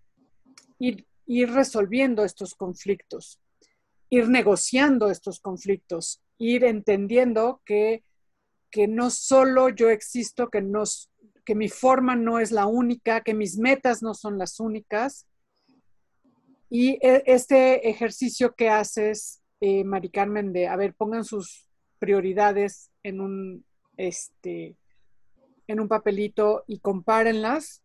ir, 0.79 1.07
resolviendo 1.53 2.25
estos 2.25 2.55
conflictos, 2.55 3.39
ir 4.11 4.29
negociando 4.29 5.11
estos 5.11 5.41
conflictos, 5.41 6.21
ir 6.39 6.65
entendiendo 6.65 7.63
que, 7.65 8.05
que 8.71 8.89
no 8.89 9.11
solo 9.11 9.69
yo 9.69 9.91
existo, 9.91 10.51
que, 10.51 10.61
nos, 10.61 11.11
que 11.45 11.55
mi 11.55 11.69
forma 11.69 12.17
no 12.17 12.39
es 12.39 12.53
la 12.53 12.67
única, 12.67 13.23
que 13.23 13.35
mis 13.35 13.59
metas 13.59 14.03
no 14.03 14.15
son 14.15 14.39
las 14.39 14.61
únicas, 14.61 15.27
y 16.75 16.99
e, 17.07 17.23
este 17.27 17.91
ejercicio 17.91 18.55
que 18.55 18.71
haces, 18.71 19.43
eh, 19.61 19.85
Mari 19.85 20.09
Carmen, 20.09 20.55
de, 20.55 20.69
a 20.69 20.77
ver, 20.77 20.95
pongan 20.95 21.23
sus 21.23 21.69
prioridades 21.99 22.91
en 23.03 23.21
un, 23.21 23.67
este, 23.99 24.79
en 25.67 25.81
un 25.81 25.89
papelito 25.89 26.65
y 26.67 26.79
compárenlas, 26.79 27.83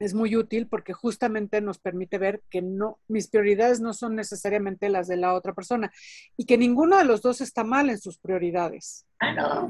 es 0.00 0.14
muy 0.14 0.34
útil 0.34 0.66
porque 0.66 0.92
justamente 0.92 1.60
nos 1.60 1.78
permite 1.78 2.18
ver 2.18 2.42
que 2.50 2.60
no, 2.60 2.98
mis 3.06 3.28
prioridades 3.28 3.80
no 3.80 3.92
son 3.92 4.16
necesariamente 4.16 4.88
las 4.88 5.06
de 5.06 5.16
la 5.16 5.34
otra 5.34 5.54
persona 5.54 5.92
y 6.36 6.44
que 6.44 6.58
ninguno 6.58 6.98
de 6.98 7.04
los 7.04 7.22
dos 7.22 7.40
está 7.40 7.62
mal 7.62 7.88
en 7.88 7.98
sus 7.98 8.18
prioridades. 8.18 9.06
Ah, 9.20 9.68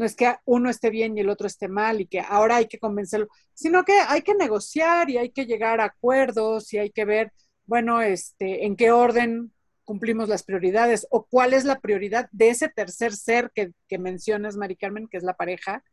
no 0.00 0.06
es 0.06 0.16
que 0.16 0.34
uno 0.46 0.70
esté 0.70 0.88
bien 0.88 1.14
y 1.14 1.20
el 1.20 1.28
otro 1.28 1.46
esté 1.46 1.68
mal 1.68 2.00
y 2.00 2.06
que 2.06 2.20
ahora 2.20 2.56
hay 2.56 2.68
que 2.68 2.78
convencerlo, 2.78 3.28
sino 3.52 3.84
que 3.84 3.92
hay 3.92 4.22
que 4.22 4.34
negociar 4.34 5.10
y 5.10 5.18
hay 5.18 5.28
que 5.28 5.44
llegar 5.44 5.78
a 5.78 5.84
acuerdos 5.84 6.72
y 6.72 6.78
hay 6.78 6.88
que 6.88 7.04
ver, 7.04 7.34
bueno, 7.66 8.00
este, 8.00 8.64
en 8.64 8.76
qué 8.76 8.92
orden 8.92 9.52
cumplimos 9.84 10.30
las 10.30 10.42
prioridades 10.42 11.06
o 11.10 11.26
cuál 11.26 11.52
es 11.52 11.66
la 11.66 11.80
prioridad 11.80 12.30
de 12.32 12.48
ese 12.48 12.70
tercer 12.70 13.12
ser 13.12 13.52
que, 13.54 13.74
mencionas, 13.98 14.56
Mari 14.56 14.76
Carmen, 14.76 15.06
que 15.06 15.18
es 15.18 15.22
la 15.22 15.34
pareja, 15.36 15.84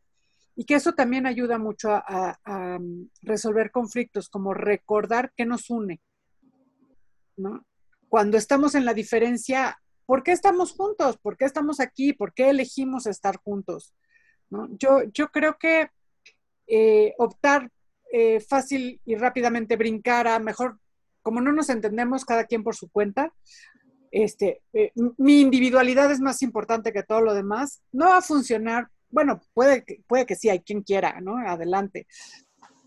y 0.56 0.64
que 0.64 0.76
eso 0.76 0.94
también 0.94 1.26
ayuda 1.26 1.58
mucho 1.58 1.90
a, 1.90 2.40
a 2.42 2.78
resolver 3.20 3.70
conflictos, 3.70 4.30
como 4.30 4.54
recordar 4.54 5.34
qué 5.36 5.44
nos 5.44 5.68
une, 5.68 6.00
¿no? 7.36 7.66
Cuando 8.08 8.38
estamos 8.38 8.74
en 8.74 8.86
la 8.86 8.94
diferencia, 8.94 9.78
¿por 10.08 10.22
qué 10.22 10.32
estamos 10.32 10.72
juntos? 10.72 11.18
¿Por 11.18 11.36
qué 11.36 11.44
estamos 11.44 11.80
aquí? 11.80 12.14
¿Por 12.14 12.32
qué 12.32 12.48
elegimos 12.48 13.06
estar 13.06 13.36
juntos? 13.36 13.94
Yo, 14.78 15.02
yo 15.12 15.28
creo 15.28 15.58
que 15.58 15.90
eh, 16.66 17.14
optar 17.18 17.70
eh, 18.10 18.40
fácil 18.40 19.02
y 19.04 19.16
rápidamente 19.16 19.76
brincar 19.76 20.26
a 20.26 20.38
mejor, 20.38 20.78
como 21.20 21.42
no 21.42 21.52
nos 21.52 21.68
entendemos 21.68 22.24
cada 22.24 22.44
quien 22.44 22.64
por 22.64 22.74
su 22.74 22.88
cuenta, 22.90 23.34
este, 24.10 24.62
eh, 24.72 24.92
mi 25.18 25.42
individualidad 25.42 26.10
es 26.10 26.20
más 26.20 26.40
importante 26.40 26.90
que 26.90 27.02
todo 27.02 27.20
lo 27.20 27.34
demás, 27.34 27.82
no 27.92 28.06
va 28.06 28.16
a 28.16 28.22
funcionar. 28.22 28.88
Bueno, 29.10 29.42
puede, 29.52 29.84
puede 30.06 30.24
que 30.24 30.36
sí, 30.36 30.48
hay 30.48 30.60
quien 30.60 30.80
quiera, 30.84 31.20
¿no? 31.20 31.36
Adelante. 31.36 32.06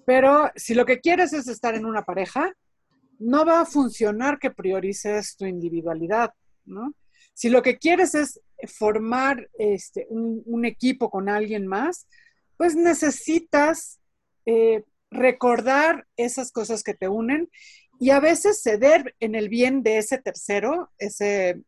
Pero 0.07 0.49
si 0.55 0.73
lo 0.73 0.87
que 0.87 0.99
quieres 0.99 1.33
es 1.33 1.47
estar 1.47 1.75
en 1.75 1.85
una 1.85 2.01
pareja, 2.01 2.51
no 3.19 3.45
va 3.45 3.61
a 3.61 3.65
funcionar 3.67 4.39
que 4.39 4.49
priorices 4.49 5.37
tu 5.37 5.45
individualidad, 5.45 6.33
¿no? 6.65 6.95
Si 7.33 7.49
lo 7.49 7.61
que 7.61 7.77
quieres 7.77 8.15
es 8.15 8.41
formar 8.67 9.49
este, 9.57 10.05
un, 10.09 10.65
equipo 10.65 11.09
con 11.09 11.29
alguien 11.29 11.65
más, 11.65 12.07
pues 12.57 12.75
necesitas 12.75 13.99
eh, 14.45 14.83
recordar 15.09 16.07
esas 16.17 16.51
cosas 16.51 16.83
que 16.83 16.93
te 16.93 17.07
unen 17.07 17.49
y 17.99 18.11
a 18.11 18.19
veces 18.19 18.61
ceder 18.61 19.15
en 19.19 19.35
el 19.35 19.49
bien 19.49 19.83
de 19.83 19.97
ese 19.97 20.17
tercero, 20.17 20.91
ese, 20.97 21.61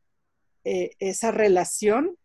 eh, 0.63 0.91
esa 0.99 1.31
relación, 1.31 2.17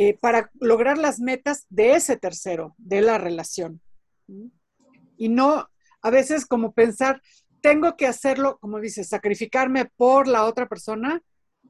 eh, 0.00 0.16
para 0.16 0.50
lograr 0.60 0.96
las 0.96 1.18
metas 1.18 1.66
de 1.70 1.94
ese 1.94 2.16
tercero, 2.16 2.74
de 2.78 3.00
la 3.00 3.18
relación. 3.18 3.80
Y 5.16 5.28
no 5.28 5.68
a 6.02 6.10
veces 6.10 6.46
como 6.46 6.72
pensar, 6.72 7.20
tengo 7.60 7.96
que 7.96 8.06
hacerlo, 8.06 8.58
como 8.60 8.78
dices, 8.78 9.08
sacrificarme 9.08 9.86
por 9.96 10.28
la 10.28 10.44
otra 10.44 10.68
persona, 10.68 11.20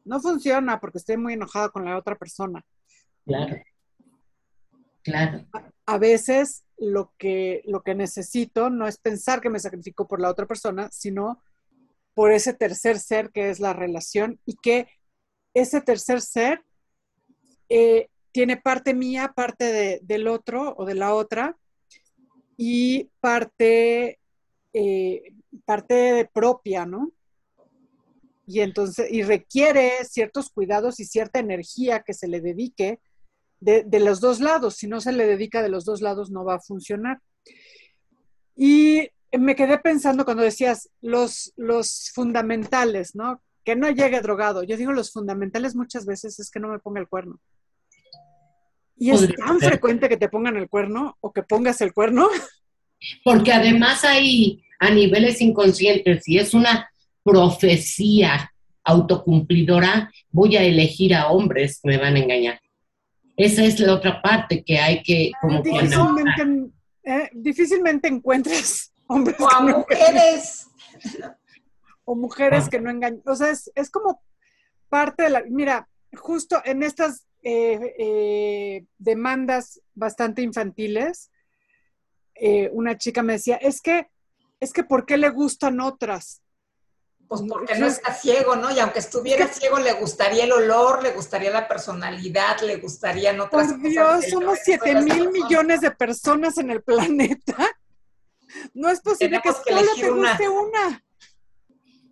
no 0.09 0.21
funciona 0.21 0.81
porque 0.81 0.99
estoy 0.99 1.17
muy 1.17 1.35
enojada 1.35 1.69
con 1.69 1.85
la 1.85 1.97
otra 1.97 2.17
persona. 2.17 2.65
Claro. 3.25 3.57
Claro. 5.03 5.47
A, 5.87 5.99
veces 5.99 6.65
lo 6.77 7.13
que, 7.17 7.63
lo 7.65 7.83
que 7.83 7.95
necesito 7.95 8.69
no 8.69 8.87
es 8.87 8.99
pensar 8.99 9.41
que 9.41 9.49
me 9.49 9.61
sacrifico 9.61 10.07
por 10.07 10.21
la 10.21 10.31
otra 10.31 10.47
persona, 10.47 10.89
sino 10.91 11.43
por 12.15 12.33
ese 12.33 12.53
tercer 12.53 12.99
ser 12.99 13.31
que 13.31 13.49
es 13.49 13.61
la 13.61 13.73
relación 13.73 14.41
y 14.45 14.57
que 14.57 14.89
ese 15.55 15.81
tercer 15.81 16.21
ser 16.21 16.63
eh, 17.69 18.09
tiene 18.33 18.57
parte 18.57 18.93
mía, 18.93 19.33
parte 19.35 20.01
del 20.03 20.29
otro 20.29 20.75
o 20.77 20.85
de 20.85 20.95
la 20.95 21.15
otra 21.15 21.57
y 22.57 23.11
parte, 23.21 24.19
eh, 24.73 25.35
parte 25.65 26.29
propia, 26.33 26.85
¿no? 26.85 27.13
Y 28.49 28.61
entonces, 28.61 29.09
y 29.11 29.23
requiere 29.23 29.93
ciertos 30.07 30.49
cuidados 30.49 31.01
y 31.01 31.05
cierta 31.05 31.39
energía 31.39 32.01
que 32.01 32.15
se 32.15 32.27
le 32.29 32.41
dedique 32.41 32.99
de, 33.61 33.85
los 34.01 34.21
dos 34.21 34.41
lados. 34.41 34.77
Si 34.77 34.87
no 34.87 35.03
se 35.03 35.13
le 35.13 35.27
dedica 35.27 35.63
de 35.63 35.69
los 35.69 35.85
dos 35.85 36.01
lados, 36.01 36.31
no 36.31 36.47
va 36.47 36.55
a 36.55 36.61
funcionar. 36.61 37.21
Y 38.57 39.07
me 39.39 39.55
quedé 39.55 39.77
pensando 39.77 40.25
cuando 40.25 40.43
decías 40.45 40.89
los, 41.03 41.53
los 41.57 42.11
fundamentales, 42.15 43.15
¿no? 43.15 43.43
Que 43.67 43.77
no 43.77 43.91
llegue 43.91 44.23
drogado. 44.23 44.63
Yo 44.63 44.79
digo 44.79 44.95
los 44.95 45.13
fundamentales 45.13 45.77
muchas 45.77 46.07
veces 46.07 46.41
es 46.41 46.51
que 46.51 46.59
no 46.59 46.69
me 46.69 46.79
ponga 46.79 47.01
el 47.01 47.09
cuerno. 47.09 47.39
Y 48.97 49.11
es 49.11 49.29
tan 49.37 49.61
frecuente 49.61 50.09
que 50.09 50.17
te 50.17 50.31
pongan 50.31 50.57
el 50.57 50.71
cuerno 50.71 51.19
o 51.21 51.35
que 51.35 51.43
pongas 51.43 51.83
el 51.83 51.93
cuerno. 51.93 52.31
Porque 53.23 53.53
además 53.53 54.05
hay 54.05 54.65
a 54.81 54.91
niveles 54.91 55.43
inconscientes 55.43 56.27
y 56.27 56.39
es 56.39 56.55
una 56.55 56.89
profecía 57.29 58.51
autocumplidora, 58.89 60.11
voy 60.31 60.57
a 60.57 60.63
elegir 60.63 61.15
a 61.15 61.29
hombres 61.29 61.81
que 61.83 61.91
me 61.91 61.99
van 61.99 62.17
a 62.17 62.21
engañar. 62.21 62.61
Esa 63.37 63.65
es 63.65 63.79
la 63.79 63.95
otra 63.95 64.23
parte 64.23 64.65
que 64.65 64.79
hay 64.79 65.03
que 65.03 65.31
como 65.41 65.63
difícilmente, 65.63 66.73
eh, 67.05 67.31
difícilmente 67.33 68.09
encuentres 68.09 68.93
hombres 69.07 69.37
o 69.39 69.49
a 69.49 69.61
mujeres 69.61 70.67
o 72.05 72.17
mujeres 72.17 72.65
ah. 72.67 72.69
que 72.71 72.81
no 72.81 72.91
engañan. 72.91 73.23
O 73.27 73.37
sea, 73.37 73.51
es, 73.51 73.91
como 73.91 74.23
parte 74.89 75.25
de 75.25 75.31
la. 75.31 75.43
Mira, 75.49 75.89
justo 76.15 76.61
en 76.65 76.83
estas 76.83 77.27
eh, 77.43 77.95
eh, 77.99 78.85
demandas 78.97 79.81
bastante 79.95 80.43
infantiles, 80.43 81.31
una 82.73 82.97
chica 82.97 83.23
me 83.23 83.33
decía, 83.33 83.57
es 83.57 83.81
que, 83.81 84.07
es 84.61 84.73
que, 84.73 84.85
¿por 84.85 85.07
qué 85.07 85.17
le 85.17 85.29
gustan 85.29 85.81
otras? 85.81 86.41
Pues 87.29 87.43
porque 87.47 87.79
no 87.79 87.87
está 87.87 88.15
ciego, 88.15 88.57
¿no? 88.57 88.75
Y 88.75 88.79
aunque 88.79 89.01
estuviera 89.01 89.47
ciego, 89.49 89.79
le 89.79 89.93
gustaría 89.93 90.45
el 90.45 90.53
olor, 90.53 91.03
le 91.03 91.11
gustaría 91.11 91.51
la 91.51 91.69
personalidad, 91.69 92.59
le 92.63 92.77
gustarían 92.77 93.39
otras 93.39 93.69
Por 93.69 93.83
Dios, 93.83 94.25
somos 94.31 94.59
7 94.65 95.03
mil 95.03 95.29
millones 95.29 95.83
de 95.83 95.91
personas 95.91 96.57
en 96.57 96.71
el 96.71 96.83
planeta. 96.83 97.55
No 98.73 98.89
es 98.89 99.01
posible 99.03 99.41
que, 99.43 99.53
solo 99.53 99.95
te 99.95 100.11
guste 100.11 100.49
una. 100.49 101.05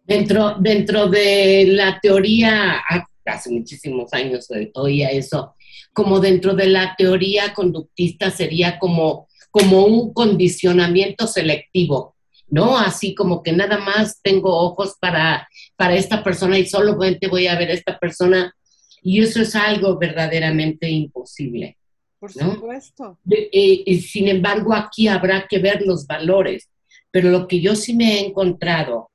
Dentro, 0.05 0.57
dentro 0.61 1.09
de 1.09 1.65
la 1.69 1.99
teoría, 1.99 2.83
hace 3.25 3.51
muchísimos 3.51 4.13
años 4.13 4.47
oía 4.75 5.09
eso, 5.09 5.57
como 5.95 6.21
dentro 6.21 6.55
de 6.55 6.67
la 6.67 6.95
teoría 6.95 7.55
conductista 7.55 8.31
sería 8.31 8.79
como, 8.79 9.29
como 9.51 9.87
un 9.87 10.13
condicionamiento 10.13 11.27
selectivo 11.27 12.16
¿no? 12.49 12.79
Así 12.79 13.15
como 13.15 13.43
que 13.43 13.53
nada 13.53 13.79
más 13.79 14.21
tengo 14.23 14.55
ojos 14.55 14.97
para, 15.01 15.49
para 15.77 15.95
esta 15.95 16.23
persona 16.23 16.59
y 16.59 16.67
solamente 16.67 17.29
voy 17.29 17.47
a 17.47 17.59
ver 17.59 17.71
a 17.71 17.75
esta 17.75 17.99
persona. 17.99 18.55
Y 19.03 19.21
eso 19.21 19.43
es 19.43 19.55
algo 19.55 19.99
verdaderamente 19.99 20.89
imposible. 20.89 21.77
Por 22.19 22.33
supuesto. 22.33 23.19
y 23.25 24.01
sin 24.01 24.29
embargo, 24.29 24.75
aquí 24.75 25.07
habrá 25.07 25.47
que 25.49 25.59
ver 25.59 25.83
los 25.83 26.07
valores. 26.07 26.69
Pero 27.11 27.31
lo 27.31 27.47
que 27.47 27.61
yo 27.61 27.77
sí 27.77 27.95
me 27.95 28.15
he 28.15 28.27
encontrado 28.27 29.11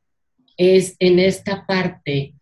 es 0.57 0.95
en 0.99 1.19
esta 1.19 1.65
parte 1.65 2.33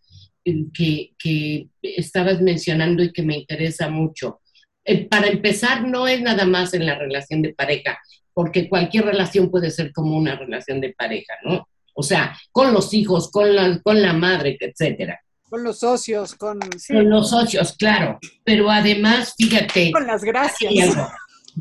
que, 0.74 1.14
que 1.18 1.68
estabas 1.82 2.42
mencionando 2.42 3.04
y 3.04 3.12
que 3.12 3.24
me 3.24 3.38
interesa 3.38 3.90
mucho. 3.90 4.42
Eh, 4.86 5.08
para 5.08 5.28
empezar, 5.28 5.88
no 5.88 6.08
es 6.08 6.22
nada 6.22 6.46
más 6.46 6.74
en 6.74 6.86
la 6.86 6.96
relación 6.96 7.42
de 7.42 7.54
pareja, 7.54 8.00
porque 8.40 8.70
cualquier 8.70 9.04
relación 9.04 9.52
puede 9.52 9.70
ser 9.70 9.92
como 9.92 10.16
una 10.16 10.34
relación 10.34 10.80
de 10.80 10.94
pareja, 10.94 11.34
¿no? 11.44 11.68
O 11.94 12.02
sea, 12.02 12.40
con 12.54 12.74
los 12.74 12.94
hijos, 12.94 13.30
con 13.30 13.54
la, 13.54 13.82
con 13.82 14.02
la 14.02 14.14
madre, 14.14 14.56
etcétera. 14.58 15.20
Con 15.44 15.62
los 15.62 15.80
socios, 15.80 16.36
con... 16.36 16.58
Con 16.58 17.10
los 17.10 17.32
socios, 17.32 17.76
claro. 17.78 18.18
Pero 18.46 18.72
además, 18.72 19.34
fíjate... 19.38 19.92
Con 19.92 20.08
las 20.08 20.24
gracias. 20.24 20.74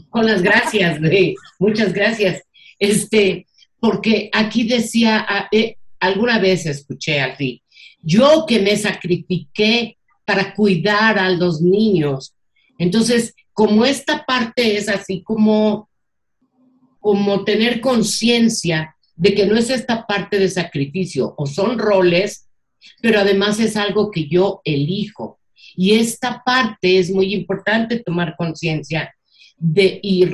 Con 0.09 0.27
las 0.27 0.41
gracias, 0.41 1.01
güey. 1.01 1.35
Muchas 1.59 1.93
gracias. 1.93 2.45
Este, 2.79 3.49
porque 3.81 4.31
aquí 4.33 4.63
decía, 4.63 5.27
eh, 5.51 5.79
alguna 5.99 6.39
vez 6.39 6.65
escuché 6.65 7.21
así, 7.21 7.61
yo 8.01 8.45
que 8.47 8.61
me 8.61 8.77
sacrifiqué 8.77 9.99
para 10.25 10.55
cuidar 10.55 11.19
a 11.19 11.29
los 11.29 11.61
niños. 11.61 12.37
Entonces, 12.79 13.35
como 13.53 13.85
esta 13.85 14.25
parte 14.25 14.77
es 14.77 14.89
así 14.89 15.25
como, 15.25 15.88
como 17.09 17.43
tener 17.43 17.81
conciencia 17.81 18.95
de 19.17 19.35
que 19.35 19.47
no 19.47 19.57
es 19.57 19.71
esta 19.71 20.05
parte 20.07 20.39
de 20.39 20.51
sacrificio, 20.51 21.35
o 21.39 21.47
son 21.47 21.79
roles, 21.79 22.51
pero 23.01 23.19
además 23.19 23.59
es 23.61 23.77
algo 23.79 24.11
que 24.11 24.29
yo 24.29 24.61
elijo. 24.63 25.41
Y 25.75 25.95
esta 25.95 26.43
parte 26.45 26.99
es 26.99 27.11
muy 27.11 27.33
importante 27.33 28.01
tomar 28.01 28.35
conciencia 28.37 29.15
de 29.57 30.01
y 30.03 30.27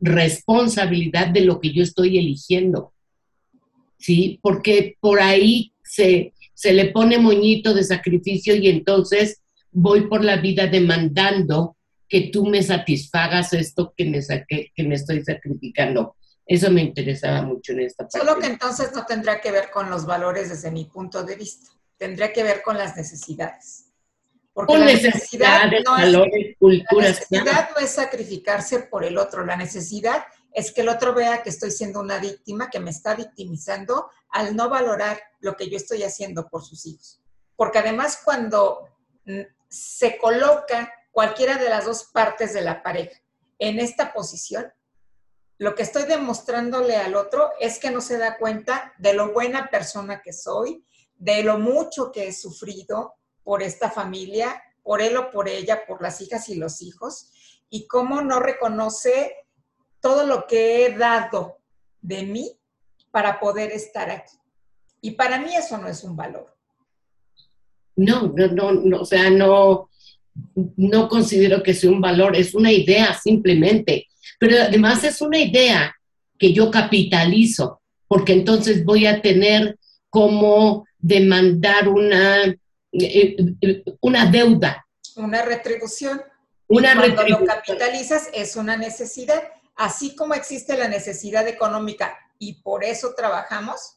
responsabilidad 0.00 1.28
de 1.28 1.42
lo 1.42 1.60
que 1.60 1.72
yo 1.72 1.84
estoy 1.84 2.18
eligiendo. 2.18 2.92
¿Sí? 3.96 4.40
Porque 4.42 4.96
por 4.98 5.20
ahí 5.20 5.74
se, 5.84 6.32
se 6.54 6.72
le 6.72 6.86
pone 6.86 7.18
moñito 7.18 7.72
de 7.72 7.84
sacrificio 7.84 8.56
y 8.56 8.66
entonces 8.66 9.42
voy 9.70 10.08
por 10.08 10.24
la 10.24 10.38
vida 10.38 10.66
demandando 10.66 11.76
que 12.08 12.30
tú 12.32 12.46
me 12.46 12.62
satisfagas 12.62 13.52
esto 13.52 13.92
que 13.96 14.04
me, 14.04 14.22
saqué, 14.22 14.72
que 14.74 14.82
me 14.84 14.94
estoy 14.94 15.24
sacrificando. 15.24 16.16
Eso 16.46 16.70
me 16.70 16.82
interesaba 16.82 17.42
mucho 17.42 17.72
en 17.72 17.80
esta 17.80 18.04
parte. 18.04 18.18
Solo 18.18 18.38
que 18.38 18.46
entonces 18.46 18.92
no 18.94 19.04
tendrá 19.04 19.40
que 19.40 19.50
ver 19.50 19.70
con 19.70 19.90
los 19.90 20.06
valores 20.06 20.48
desde 20.48 20.70
mi 20.70 20.84
punto 20.84 21.24
de 21.24 21.34
vista, 21.34 21.70
tendría 21.96 22.32
que 22.32 22.44
ver 22.44 22.62
con 22.62 22.78
las 22.78 22.96
necesidades. 22.96 23.86
Porque 24.52 24.78
la 24.78 24.86
necesidad, 24.86 25.70
no 25.84 25.92
valores, 25.92 26.32
es, 26.34 26.56
culturas, 26.58 27.26
la 27.28 27.42
necesidad 27.42 27.70
no 27.74 27.84
es 27.84 27.90
sacrificarse 27.90 28.78
por 28.80 29.04
el 29.04 29.18
otro, 29.18 29.44
la 29.44 29.56
necesidad 29.56 30.24
es 30.50 30.72
que 30.72 30.80
el 30.80 30.88
otro 30.88 31.12
vea 31.12 31.42
que 31.42 31.50
estoy 31.50 31.70
siendo 31.70 32.00
una 32.00 32.18
víctima, 32.18 32.70
que 32.70 32.80
me 32.80 32.90
está 32.90 33.14
victimizando 33.14 34.08
al 34.30 34.56
no 34.56 34.70
valorar 34.70 35.20
lo 35.40 35.54
que 35.56 35.68
yo 35.68 35.76
estoy 35.76 36.02
haciendo 36.04 36.48
por 36.48 36.64
sus 36.64 36.86
hijos. 36.86 37.20
Porque 37.56 37.80
además 37.80 38.22
cuando 38.24 38.88
mm, 39.26 39.40
se 39.68 40.16
coloca 40.16 40.90
cualquiera 41.16 41.56
de 41.56 41.70
las 41.70 41.86
dos 41.86 42.04
partes 42.12 42.52
de 42.52 42.60
la 42.60 42.82
pareja 42.82 43.18
en 43.58 43.80
esta 43.80 44.12
posición, 44.12 44.70
lo 45.56 45.74
que 45.74 45.82
estoy 45.82 46.02
demostrándole 46.02 46.94
al 46.96 47.14
otro 47.14 47.52
es 47.58 47.78
que 47.78 47.90
no 47.90 48.02
se 48.02 48.18
da 48.18 48.36
cuenta 48.36 48.92
de 48.98 49.14
lo 49.14 49.32
buena 49.32 49.70
persona 49.70 50.20
que 50.20 50.34
soy, 50.34 50.84
de 51.16 51.42
lo 51.42 51.58
mucho 51.58 52.12
que 52.12 52.28
he 52.28 52.34
sufrido 52.34 53.14
por 53.44 53.62
esta 53.62 53.90
familia, 53.90 54.62
por 54.82 55.00
él 55.00 55.16
o 55.16 55.30
por 55.30 55.48
ella, 55.48 55.86
por 55.86 56.02
las 56.02 56.20
hijas 56.20 56.50
y 56.50 56.56
los 56.56 56.82
hijos, 56.82 57.32
y 57.70 57.86
cómo 57.86 58.20
no 58.20 58.38
reconoce 58.38 59.36
todo 60.00 60.26
lo 60.26 60.46
que 60.46 60.84
he 60.84 60.98
dado 60.98 61.60
de 62.02 62.24
mí 62.24 62.60
para 63.10 63.40
poder 63.40 63.72
estar 63.72 64.10
aquí. 64.10 64.36
Y 65.00 65.12
para 65.12 65.38
mí 65.38 65.56
eso 65.56 65.78
no 65.78 65.88
es 65.88 66.04
un 66.04 66.14
valor. 66.14 66.54
No, 67.96 68.34
no, 68.34 68.72
no, 68.72 69.00
o 69.00 69.04
sea, 69.06 69.30
no, 69.30 69.88
no 70.76 71.08
considero 71.08 71.62
que 71.62 71.74
sea 71.74 71.90
un 71.90 72.00
valor, 72.00 72.36
es 72.36 72.54
una 72.54 72.72
idea 72.72 73.14
simplemente. 73.14 74.06
Pero 74.38 74.62
además 74.62 75.04
es 75.04 75.20
una 75.20 75.38
idea 75.38 75.94
que 76.38 76.52
yo 76.52 76.70
capitalizo, 76.70 77.80
porque 78.08 78.32
entonces 78.32 78.84
voy 78.84 79.06
a 79.06 79.20
tener 79.22 79.78
como 80.10 80.86
demandar 80.98 81.88
una, 81.88 82.44
eh, 82.44 83.36
eh, 83.60 83.84
una 84.00 84.26
deuda. 84.26 84.86
Una 85.16 85.42
retribución. 85.42 86.22
Una 86.68 86.96
cuando 86.96 87.22
lo 87.28 87.44
capitalizas 87.44 88.28
es 88.34 88.56
una 88.56 88.76
necesidad. 88.76 89.42
Así 89.76 90.16
como 90.16 90.34
existe 90.34 90.76
la 90.76 90.88
necesidad 90.88 91.46
económica 91.46 92.18
y 92.38 92.54
por 92.62 92.82
eso 92.82 93.14
trabajamos, 93.16 93.95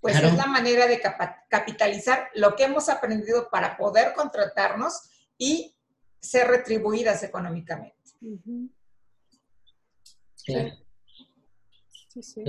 pues 0.00 0.16
es 0.16 0.34
la 0.34 0.46
manera 0.46 0.86
de 0.86 1.00
capitalizar 1.48 2.30
lo 2.34 2.56
que 2.56 2.64
hemos 2.64 2.88
aprendido 2.88 3.50
para 3.50 3.76
poder 3.76 4.14
contratarnos 4.14 5.10
y 5.36 5.76
ser 6.20 6.48
retribuidas 6.48 7.22
económicamente. 7.22 7.96
Claro. 10.44 10.70
Sí, 12.08 12.22
sí. 12.22 12.44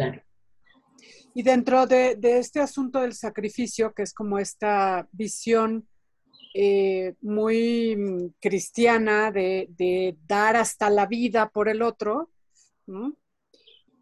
Y 1.33 1.43
dentro 1.43 1.87
de, 1.87 2.17
este 2.21 2.59
asunto 2.59 3.01
del 3.01 3.13
sacrificio, 3.13 3.93
que 3.93 4.03
es 4.03 4.13
como 4.13 4.37
esta 4.37 5.07
visión 5.11 5.87
eh, 6.53 7.15
muy 7.21 7.95
mm, 7.95 8.33
cristiana 8.41 9.31
de, 9.31 10.17
dar 10.27 10.57
hasta 10.57 10.89
la 10.89 11.05
vida 11.05 11.49
por 11.49 11.69
el 11.69 11.81
otro, 11.81 12.29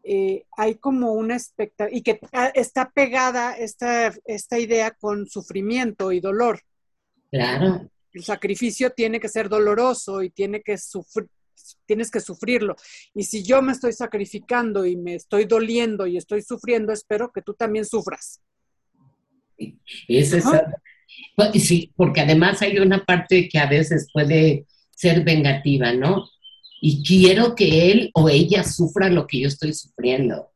eh, 0.03 0.45
hay 0.57 0.75
como 0.75 1.13
una 1.13 1.35
expectativa, 1.35 1.95
y 1.95 2.01
que 2.01 2.19
está 2.53 2.89
pegada 2.91 3.53
esta, 3.53 4.13
esta 4.25 4.59
idea 4.59 4.91
con 4.91 5.27
sufrimiento 5.27 6.11
y 6.11 6.19
dolor. 6.19 6.61
Claro. 7.31 7.89
El 8.13 8.23
sacrificio 8.23 8.91
tiene 8.91 9.19
que 9.19 9.29
ser 9.29 9.49
doloroso 9.49 10.23
y 10.23 10.29
tiene 10.29 10.61
que 10.61 10.77
sufrir, 10.77 11.29
tienes 11.85 12.11
que 12.11 12.19
sufrirlo. 12.19 12.75
Y 13.13 13.23
si 13.23 13.43
yo 13.43 13.61
me 13.61 13.71
estoy 13.71 13.93
sacrificando 13.93 14.85
y 14.85 14.95
me 14.97 15.15
estoy 15.15 15.45
doliendo 15.45 16.07
y 16.07 16.17
estoy 16.17 16.41
sufriendo, 16.41 16.93
espero 16.93 17.31
que 17.31 17.41
tú 17.41 17.53
también 17.53 17.85
sufras. 17.85 18.41
Es 20.07 20.35
pues, 21.35 21.63
Sí, 21.63 21.91
porque 21.95 22.21
además 22.21 22.61
hay 22.61 22.77
una 22.79 23.03
parte 23.03 23.49
que 23.49 23.59
a 23.59 23.67
veces 23.67 24.09
puede 24.11 24.65
ser 24.91 25.23
vengativa, 25.23 25.93
¿no? 25.93 26.25
Y 26.81 27.03
quiero 27.03 27.55
que 27.55 27.91
él 27.91 28.11
o 28.13 28.29
ella 28.29 28.63
sufra 28.63 29.09
lo 29.09 29.27
que 29.27 29.41
yo 29.41 29.47
estoy 29.47 29.73
sufriendo. 29.73 30.51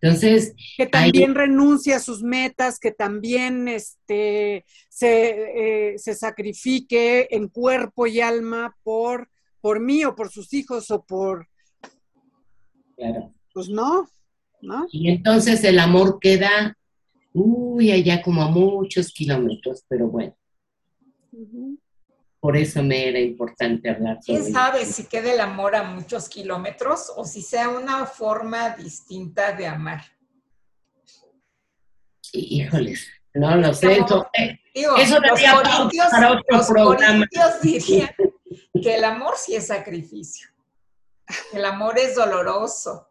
Entonces. 0.00 0.54
Que 0.76 0.86
también 0.86 1.34
renuncie 1.34 1.94
a 1.94 2.00
sus 2.00 2.22
metas, 2.22 2.78
que 2.78 2.92
también 2.92 3.68
este, 3.68 4.64
se, 4.88 5.92
eh, 5.92 5.98
se 5.98 6.14
sacrifique 6.14 7.28
en 7.30 7.48
cuerpo 7.48 8.06
y 8.06 8.20
alma 8.20 8.76
por 8.82 9.28
por 9.60 9.80
mí 9.80 10.04
o 10.04 10.14
por 10.14 10.30
sus 10.30 10.52
hijos 10.54 10.90
o 10.90 11.02
por... 11.02 11.48
Claro. 12.96 13.34
Pues 13.52 13.68
no, 13.68 14.08
¿no? 14.60 14.86
Y 14.90 15.10
entonces 15.10 15.62
el 15.64 15.78
amor 15.78 16.18
queda, 16.20 16.76
uy, 17.32 17.90
allá 17.90 18.22
como 18.22 18.42
a 18.42 18.50
muchos 18.50 19.12
kilómetros, 19.12 19.84
pero 19.88 20.08
bueno. 20.08 20.36
Por 22.48 22.56
eso 22.56 22.82
me 22.82 23.06
era 23.06 23.20
importante 23.20 23.90
hablar. 23.90 24.20
¿Quién 24.24 24.50
sabe 24.50 24.86
si 24.86 25.04
queda 25.04 25.34
el 25.34 25.40
amor 25.40 25.76
a 25.76 25.82
muchos 25.82 26.30
kilómetros 26.30 27.12
o 27.14 27.26
si 27.26 27.42
sea 27.42 27.68
una 27.68 28.06
forma 28.06 28.70
distinta 28.70 29.52
de 29.52 29.66
amar? 29.66 30.00
Híjoles, 32.32 33.06
no 33.34 33.54
lo 33.54 33.74
sé. 33.74 33.98
Eso, 33.98 34.26
digo, 34.74 34.96
eso 34.96 35.20
los 35.20 35.42
para 36.10 36.32
otro 36.32 36.66
programa. 36.66 37.26
dirían 37.62 38.14
que 38.82 38.94
el 38.94 39.04
amor 39.04 39.34
sí 39.36 39.54
es 39.54 39.66
sacrificio. 39.66 40.48
El 41.52 41.66
amor 41.66 41.98
es 41.98 42.14
doloroso. 42.14 43.10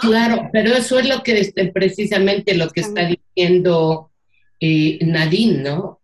Claro, 0.00 0.48
pero 0.50 0.72
eso 0.72 0.98
es 0.98 1.06
lo 1.06 1.22
que 1.22 1.38
este, 1.38 1.70
precisamente 1.70 2.54
lo 2.54 2.70
que 2.70 2.80
está 2.80 3.02
diciendo 3.04 4.10
eh, 4.58 4.98
Nadine, 5.02 5.58
¿no? 5.64 5.99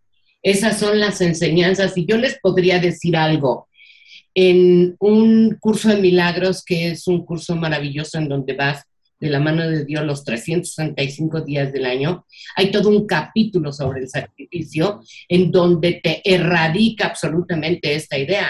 Esas 0.47 0.79
son 0.79 1.01
las 1.01 1.19
enseñanzas 1.19 1.97
y 1.97 2.05
yo 2.05 2.15
les 2.15 2.39
podría 2.39 2.79
decir 2.79 3.17
algo. 3.17 3.67
En 4.33 4.95
un 4.97 5.57
curso 5.59 5.89
de 5.89 5.97
milagros, 5.97 6.63
que 6.63 6.91
es 6.91 7.05
un 7.05 7.25
curso 7.25 7.57
maravilloso 7.57 8.17
en 8.17 8.29
donde 8.29 8.53
vas 8.53 8.85
de 9.19 9.29
la 9.29 9.41
mano 9.41 9.67
de 9.67 9.83
Dios 9.83 10.05
los 10.05 10.23
365 10.23 11.41
días 11.41 11.73
del 11.73 11.85
año, 11.85 12.25
hay 12.55 12.71
todo 12.71 12.87
un 12.87 13.05
capítulo 13.05 13.73
sobre 13.73 13.99
el 13.99 14.07
sacrificio 14.07 15.01
en 15.27 15.51
donde 15.51 15.99
te 16.01 16.21
erradica 16.23 17.07
absolutamente 17.07 17.93
esta 17.93 18.17
idea 18.17 18.49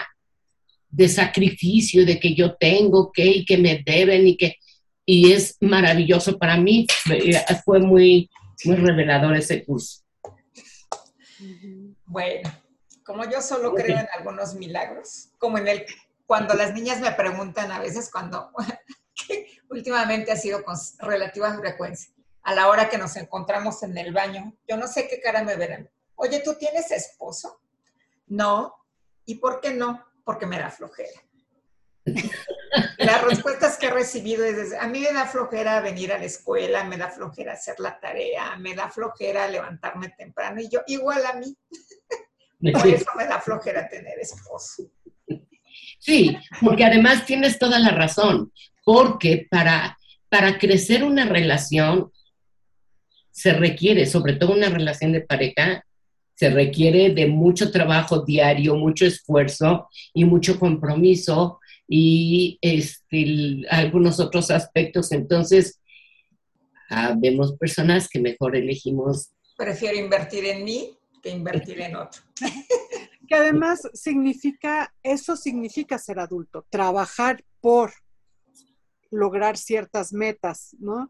de 0.92 1.10
sacrificio, 1.10 2.06
de 2.06 2.20
que 2.20 2.36
yo 2.36 2.54
tengo 2.60 3.12
que 3.12 3.26
y 3.26 3.44
que 3.44 3.58
me 3.58 3.82
deben 3.84 4.28
y 4.28 4.38
que... 4.38 4.58
Y 5.04 5.32
es 5.32 5.58
maravilloso 5.62 6.38
para 6.38 6.58
mí, 6.58 6.86
fue 7.66 7.80
muy, 7.80 8.30
muy 8.66 8.76
revelador 8.76 9.36
ese 9.36 9.66
curso. 9.66 10.02
Bueno, 12.08 12.50
como 13.06 13.26
yo 13.26 13.42
solo 13.42 13.74
creo 13.74 13.98
en 13.98 14.08
algunos 14.14 14.56
milagros, 14.56 15.30
como 15.38 15.58
en 15.58 15.68
el, 15.68 15.86
cuando 16.26 16.54
las 16.54 16.74
niñas 16.74 17.00
me 17.00 17.12
preguntan 17.12 17.72
a 17.72 17.80
veces 17.80 18.10
cuando 18.12 18.52
últimamente 19.70 20.32
ha 20.32 20.38
sido 20.38 20.64
con 20.64 20.76
relativa 21.00 21.54
frecuencia. 21.58 22.12
A 22.44 22.56
la 22.56 22.70
hora 22.70 22.90
que 22.90 22.98
nos 22.98 23.18
encontramos 23.18 23.84
en 23.84 23.98
el 23.98 24.14
baño, 24.14 24.54
yo 24.68 24.78
no 24.78 24.88
sé 24.88 25.08
qué 25.10 25.20
cara 25.20 25.44
me 25.44 25.58
verán. 25.58 25.90
Oye, 26.16 26.40
¿tú 26.40 26.56
tienes 26.56 26.92
esposo? 26.92 27.62
No. 28.28 28.74
¿Y 29.26 29.36
por 29.36 29.60
qué 29.60 29.74
no? 29.74 30.06
Porque 30.24 30.46
me 30.46 30.58
da 30.58 30.70
flojera. 30.70 31.22
Las 32.98 33.24
respuestas 33.24 33.78
que 33.78 33.88
he 33.88 33.92
recibido 33.92 34.46
es, 34.46 34.74
a 34.74 34.88
mí 34.88 35.02
me 35.02 35.14
da 35.14 35.26
flojera 35.26 35.82
venir 35.82 36.14
a 36.14 36.18
la 36.18 36.26
escuela, 36.26 36.84
me 36.84 36.98
da 36.98 37.10
flojera 37.10 37.54
hacer 37.54 37.80
la 37.80 38.00
tarea, 38.00 38.56
me 38.58 38.76
da 38.76 38.90
flojera 38.90 39.48
levantarme 39.48 40.10
temprano 40.10 40.62
y 40.62 40.70
yo, 40.70 40.82
igual 40.88 41.26
a 41.26 41.34
mí. 41.34 41.58
Por 42.60 42.88
eso 42.88 43.06
me 43.16 43.28
da 43.28 43.40
flojera 43.40 43.88
tener 43.88 44.20
esposo. 44.20 44.90
Sí, 46.00 46.38
porque 46.62 46.86
además 46.86 47.26
tienes 47.26 47.60
toda 47.60 47.80
la 47.80 47.90
razón, 47.90 48.52
porque 48.84 49.48
para, 49.50 49.98
para 50.30 50.58
crecer 50.58 51.04
una 51.04 51.26
relación 51.26 52.12
se 53.32 53.54
requiere, 53.54 54.06
sobre 54.06 54.34
todo 54.34 54.54
una 54.54 54.70
relación 54.70 55.12
de 55.12 55.22
pareja, 55.22 55.86
se 56.34 56.50
requiere 56.50 57.14
de 57.14 57.28
mucho 57.28 57.72
trabajo 57.72 58.24
diario, 58.24 58.76
mucho 58.76 59.06
esfuerzo 59.06 59.90
y 60.14 60.26
mucho 60.26 60.60
compromiso 60.60 61.60
y 61.88 62.58
este, 62.62 63.64
algunos 63.70 64.20
otros 64.20 64.50
aspectos. 64.52 65.12
Entonces, 65.12 65.80
ah, 66.90 67.16
vemos 67.18 67.56
personas 67.58 68.08
que 68.08 68.20
mejor 68.20 68.56
elegimos. 68.56 69.32
Prefiero 69.56 69.98
invertir 69.98 70.46
en 70.46 70.64
mí 70.64 70.97
que 71.22 71.30
invertir 71.30 71.82
en 71.82 71.96
otro. 71.96 72.22
que 73.28 73.36
además 73.36 73.82
significa, 73.94 74.94
eso 75.04 75.36
significa 75.36 75.98
ser 75.98 76.20
adulto, 76.20 76.66
trabajar 76.70 77.44
por 77.60 77.92
lograr 79.12 79.58
ciertas 79.58 80.12
metas, 80.14 80.76
¿no? 80.80 81.08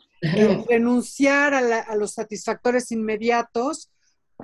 renunciar 0.67 1.53
a, 1.53 1.95
los 1.95 2.13
satisfactores 2.13 2.91
inmediatos 2.91 3.89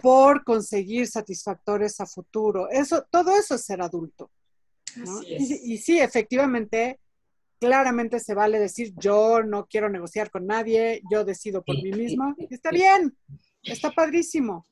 por 0.01 0.43
conseguir 0.43 1.07
satisfactores 1.07 1.99
a 1.99 2.05
futuro. 2.05 2.69
Eso, 2.69 3.05
todo 3.11 3.35
eso 3.35 3.55
es 3.55 3.61
ser 3.63 3.81
adulto. 3.81 4.31
Y, 5.25 5.73
y, 5.73 5.77
sí, 5.77 5.99
efectivamente, 5.99 6.99
claramente 7.59 8.19
se 8.19 8.33
vale 8.33 8.59
decir 8.59 8.93
yo 8.97 9.43
no 9.43 9.65
quiero 9.65 9.89
negociar 9.89 10.29
con 10.29 10.45
nadie, 10.45 11.01
yo 11.11 11.23
decido 11.23 11.63
por 11.63 11.75
mí 11.81 11.91
mismo. 11.91 12.35
Está 12.49 12.71
bien, 12.71 13.15
está 13.63 13.91
padrísimo 13.91 14.67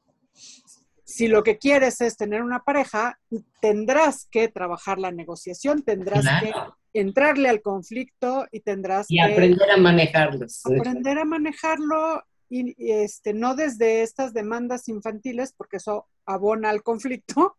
si 1.11 1.27
lo 1.27 1.43
que 1.43 1.57
quieres 1.57 2.01
es 2.01 2.17
tener 2.17 2.41
una 2.41 2.63
pareja, 2.63 3.19
tendrás 3.61 4.27
que 4.31 4.47
trabajar 4.47 4.97
la 4.97 5.11
negociación, 5.11 5.83
tendrás 5.83 6.25
que 6.41 6.53
entrarle 6.93 7.49
al 7.49 7.61
conflicto 7.61 8.47
y 8.51 8.61
tendrás 8.61 9.05
y 9.09 9.19
aprender 9.19 9.69
a 9.69 9.77
manejarlo. 9.77 10.45
Aprender 10.63 11.19
a 11.19 11.25
manejarlo 11.25 12.23
y, 12.49 12.75
este, 12.77 13.33
no 13.33 13.55
desde 13.55 14.01
estas 14.01 14.33
demandas 14.33 14.87
infantiles, 14.87 15.53
porque 15.55 15.77
eso 15.77 16.07
abona 16.25 16.69
al 16.69 16.81
conflicto. 16.81 17.57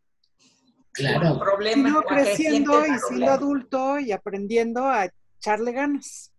Claro. 0.92 1.38
Problema, 1.38 1.88
sino 1.88 2.02
creciendo 2.02 2.86
y 2.86 2.98
siendo 3.08 3.30
adulto 3.30 3.98
y 3.98 4.12
aprendiendo 4.12 4.86
a 4.86 5.10
echarle 5.38 5.72
ganas. 5.72 6.32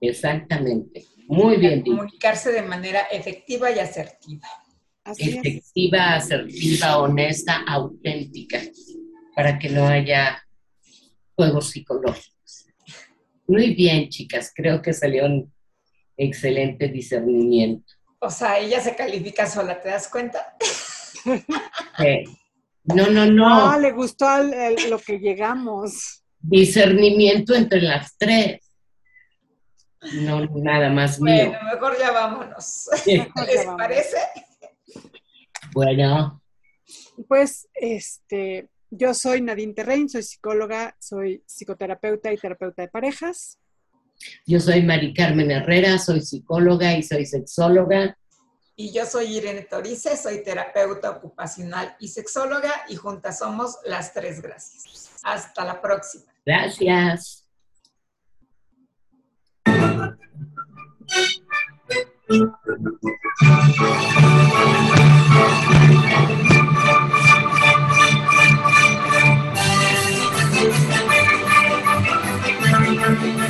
Exactamente. 0.00 1.06
Muy 1.26 1.56
bien. 1.56 1.82
Comunicarse 1.82 2.52
de 2.52 2.62
manera 2.62 3.00
efectiva 3.10 3.70
y 3.70 3.78
asertiva 3.78 4.48
efectiva, 5.18 6.14
asertiva, 6.14 6.98
honesta, 6.98 7.62
auténtica, 7.66 8.60
para 9.34 9.58
que 9.58 9.68
no 9.68 9.86
haya 9.86 10.42
juegos 11.34 11.70
psicológicos. 11.70 12.66
Muy 13.46 13.74
bien, 13.74 14.08
chicas, 14.08 14.52
creo 14.54 14.80
que 14.80 14.92
salió 14.92 15.26
un 15.26 15.52
excelente 16.16 16.88
discernimiento. 16.88 17.92
O 18.20 18.30
sea, 18.30 18.58
ella 18.58 18.80
se 18.80 18.96
califica 18.96 19.46
sola, 19.46 19.80
¿te 19.80 19.90
das 19.90 20.08
cuenta? 20.08 20.56
No, 22.84 23.06
no, 23.08 23.26
no. 23.26 23.72
No, 23.72 23.80
le 23.80 23.92
gustó 23.92 24.26
lo 24.88 24.98
que 24.98 25.18
llegamos. 25.18 26.22
Discernimiento 26.38 27.54
entre 27.54 27.80
las 27.80 28.16
tres. 28.16 28.60
No, 30.12 30.44
nada 30.56 30.90
más 30.90 31.18
mío. 31.20 31.48
Bueno, 31.48 31.58
mejor 31.72 31.98
ya 31.98 32.12
vámonos. 32.12 32.88
¿Les 33.06 33.66
parece? 33.76 34.18
Bueno. 35.72 36.42
Pues, 37.28 37.68
este, 37.74 38.68
yo 38.90 39.14
soy 39.14 39.40
Nadine 39.40 39.74
Terrein, 39.74 40.08
soy 40.08 40.22
psicóloga, 40.22 40.96
soy 41.00 41.42
psicoterapeuta 41.46 42.32
y 42.32 42.36
terapeuta 42.36 42.82
de 42.82 42.88
parejas. 42.88 43.58
Yo 44.46 44.60
soy 44.60 44.82
Mari 44.82 45.12
Carmen 45.12 45.50
Herrera, 45.50 45.98
soy 45.98 46.20
psicóloga 46.20 46.96
y 46.96 47.02
soy 47.02 47.26
sexóloga. 47.26 48.16
Y 48.76 48.92
yo 48.92 49.06
soy 49.06 49.36
Irene 49.36 49.62
Torice, 49.62 50.16
soy 50.16 50.42
terapeuta 50.42 51.10
ocupacional 51.10 51.96
y 52.00 52.08
sexóloga 52.08 52.72
y 52.88 52.96
juntas 52.96 53.38
somos 53.38 53.78
las 53.84 54.12
tres 54.12 54.42
gracias. 54.42 55.10
Hasta 55.22 55.64
la 55.64 55.80
próxima. 55.80 56.32
Gracias. 56.44 57.48
Thank 62.28 62.52
you. 66.48 66.53